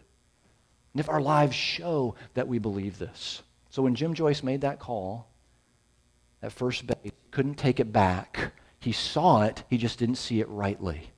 And 0.94 1.02
if 1.02 1.10
our 1.10 1.20
lives 1.20 1.56
show 1.56 2.16
that 2.36 2.48
we 2.48 2.58
believe 2.58 2.98
this. 2.98 3.42
So 3.70 3.84
when 3.84 3.96
Jim 3.96 4.14
Joyce 4.14 4.42
made 4.42 4.62
that 4.62 4.80
call 4.80 5.28
at 6.42 6.54
first 6.54 6.88
base, 6.88 7.12
couldn't 7.32 7.56
take 7.56 7.82
it 7.82 7.92
back. 7.92 8.54
He 8.80 8.92
saw 8.92 9.44
it, 9.44 9.64
he 9.70 9.78
just 9.78 10.00
didn't 10.00 10.16
see 10.16 10.40
it 10.40 10.50
rightly. 10.50 11.12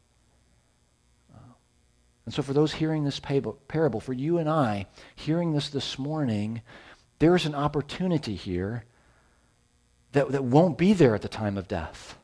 Uh, 1.34 1.54
and 2.26 2.34
so, 2.34 2.42
for 2.42 2.54
those 2.54 2.74
hearing 2.74 3.04
this 3.04 3.20
parable, 3.20 4.00
for 4.00 4.14
you 4.14 4.38
and 4.38 4.50
I 4.50 4.88
hearing 5.16 5.52
this 5.52 5.70
this 5.70 6.00
morning, 6.00 6.62
there's 7.20 7.46
an 7.46 7.56
opportunity 7.56 8.36
here 8.36 8.86
that, 10.12 10.32
that 10.32 10.44
won't 10.44 10.78
be 10.78 10.94
there 10.94 11.16
at 11.16 11.22
the 11.22 11.28
time 11.28 11.58
of 11.58 11.68
death. 11.68 12.18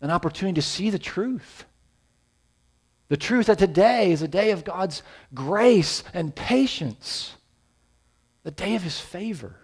An 0.00 0.10
opportunity 0.10 0.60
to 0.60 0.66
see 0.66 0.90
the 0.90 0.98
truth. 0.98 1.64
The 3.08 3.16
truth 3.16 3.46
that 3.46 3.58
today 3.58 4.10
is 4.10 4.20
a 4.20 4.28
day 4.28 4.50
of 4.50 4.64
God's 4.64 5.02
grace 5.32 6.02
and 6.12 6.34
patience, 6.34 7.36
the 8.42 8.50
day 8.50 8.74
of 8.74 8.82
His 8.82 8.98
favor. 8.98 9.56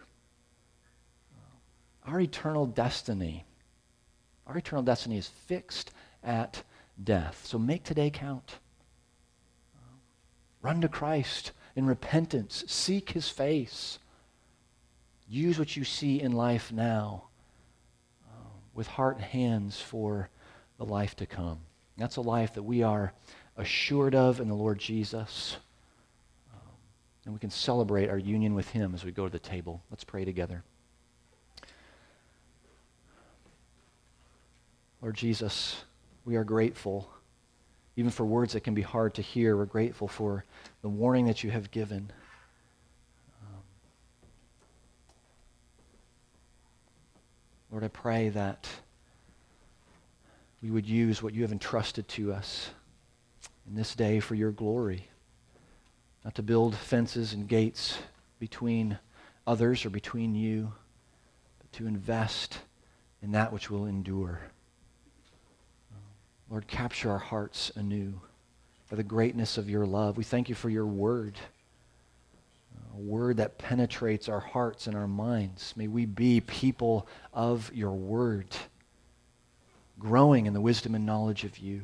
Our 2.06 2.20
eternal 2.20 2.66
destiny, 2.66 3.44
our 4.46 4.58
eternal 4.58 4.82
destiny 4.82 5.18
is 5.18 5.28
fixed 5.28 5.92
at 6.22 6.62
death. 7.02 7.42
So 7.46 7.58
make 7.58 7.84
today 7.84 8.10
count. 8.10 8.58
Run 10.62 10.80
to 10.80 10.88
Christ 10.88 11.52
in 11.74 11.86
repentance. 11.86 12.64
Seek 12.66 13.10
his 13.10 13.28
face. 13.28 13.98
Use 15.28 15.58
what 15.58 15.76
you 15.76 15.84
see 15.84 16.20
in 16.20 16.32
life 16.32 16.72
now 16.72 17.24
uh, 18.26 18.48
with 18.74 18.86
heart 18.86 19.16
and 19.16 19.24
hands 19.24 19.80
for 19.80 20.28
the 20.78 20.84
life 20.84 21.16
to 21.16 21.26
come. 21.26 21.58
That's 21.96 22.16
a 22.16 22.20
life 22.20 22.54
that 22.54 22.62
we 22.62 22.82
are 22.82 23.12
assured 23.56 24.14
of 24.14 24.40
in 24.40 24.48
the 24.48 24.54
Lord 24.54 24.78
Jesus. 24.78 25.56
Um, 26.52 26.60
and 27.24 27.34
we 27.34 27.40
can 27.40 27.50
celebrate 27.50 28.08
our 28.08 28.18
union 28.18 28.54
with 28.54 28.68
him 28.68 28.94
as 28.94 29.04
we 29.04 29.12
go 29.12 29.24
to 29.24 29.32
the 29.32 29.38
table. 29.38 29.82
Let's 29.90 30.04
pray 30.04 30.24
together. 30.24 30.64
Lord 35.02 35.16
Jesus, 35.16 35.84
we 36.24 36.36
are 36.36 36.44
grateful, 36.44 37.10
even 37.96 38.12
for 38.12 38.24
words 38.24 38.52
that 38.52 38.60
can 38.60 38.72
be 38.72 38.82
hard 38.82 39.14
to 39.14 39.22
hear. 39.22 39.56
We're 39.56 39.64
grateful 39.64 40.06
for 40.06 40.44
the 40.80 40.88
warning 40.88 41.26
that 41.26 41.42
you 41.42 41.50
have 41.50 41.72
given. 41.72 42.12
Um, 43.42 43.62
Lord, 47.72 47.82
I 47.82 47.88
pray 47.88 48.28
that 48.28 48.68
we 50.62 50.70
would 50.70 50.86
use 50.86 51.20
what 51.20 51.34
you 51.34 51.42
have 51.42 51.50
entrusted 51.50 52.06
to 52.10 52.32
us 52.32 52.70
in 53.68 53.74
this 53.74 53.96
day 53.96 54.20
for 54.20 54.36
your 54.36 54.52
glory, 54.52 55.08
not 56.24 56.36
to 56.36 56.44
build 56.44 56.76
fences 56.76 57.32
and 57.32 57.48
gates 57.48 57.98
between 58.38 59.00
others 59.48 59.84
or 59.84 59.90
between 59.90 60.36
you, 60.36 60.72
but 61.58 61.72
to 61.72 61.88
invest 61.88 62.58
in 63.20 63.32
that 63.32 63.52
which 63.52 63.68
will 63.68 63.86
endure. 63.86 64.42
Lord, 66.52 66.68
capture 66.68 67.10
our 67.10 67.18
hearts 67.18 67.72
anew 67.76 68.20
for 68.84 68.94
the 68.94 69.02
greatness 69.02 69.56
of 69.56 69.70
your 69.70 69.86
love. 69.86 70.18
We 70.18 70.24
thank 70.24 70.50
you 70.50 70.54
for 70.54 70.68
your 70.68 70.84
word, 70.84 71.38
a 72.94 73.00
word 73.00 73.38
that 73.38 73.56
penetrates 73.56 74.28
our 74.28 74.38
hearts 74.38 74.86
and 74.86 74.94
our 74.94 75.08
minds. 75.08 75.72
May 75.78 75.88
we 75.88 76.04
be 76.04 76.42
people 76.42 77.08
of 77.32 77.70
your 77.72 77.92
word, 77.92 78.54
growing 79.98 80.44
in 80.44 80.52
the 80.52 80.60
wisdom 80.60 80.94
and 80.94 81.06
knowledge 81.06 81.44
of 81.44 81.56
you. 81.56 81.80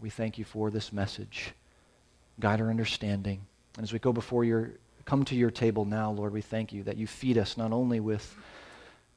We 0.00 0.08
thank 0.08 0.38
you 0.38 0.44
for 0.44 0.70
this 0.70 0.92
message. 0.92 1.50
Guide 2.38 2.60
our 2.60 2.70
understanding. 2.70 3.40
And 3.76 3.82
as 3.82 3.92
we 3.92 3.98
go 3.98 4.12
before 4.12 4.44
your, 4.44 4.74
come 5.04 5.24
to 5.24 5.34
your 5.34 5.50
table 5.50 5.84
now, 5.84 6.12
Lord, 6.12 6.32
we 6.32 6.42
thank 6.42 6.72
you 6.72 6.84
that 6.84 6.96
you 6.96 7.08
feed 7.08 7.38
us 7.38 7.56
not 7.56 7.72
only 7.72 7.98
with, 7.98 8.36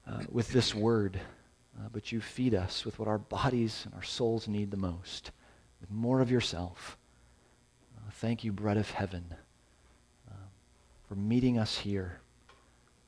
uh, 0.07 0.21
with 0.31 0.47
this 0.49 0.73
word, 0.73 1.19
uh, 1.77 1.87
but 1.91 2.11
you 2.11 2.21
feed 2.21 2.53
us 2.53 2.85
with 2.85 2.99
what 2.99 3.07
our 3.07 3.17
bodies 3.17 3.83
and 3.85 3.93
our 3.93 4.03
souls 4.03 4.47
need 4.47 4.71
the 4.71 4.77
most, 4.77 5.31
with 5.81 5.91
more 5.91 6.21
of 6.21 6.31
yourself. 6.31 6.97
Uh, 7.97 8.11
thank 8.11 8.43
you, 8.43 8.51
bread 8.51 8.77
of 8.77 8.91
heaven, 8.91 9.25
uh, 10.29 10.33
for 11.07 11.15
meeting 11.15 11.57
us 11.57 11.79
here, 11.79 12.19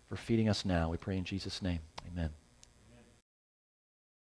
for 0.10 0.16
feeding 0.16 0.50
us 0.50 0.66
now. 0.66 0.90
We 0.90 0.98
pray 0.98 1.18
in 1.18 1.24
Jesus' 1.24 1.62
name. 1.62 1.80
Amen. 2.12 2.37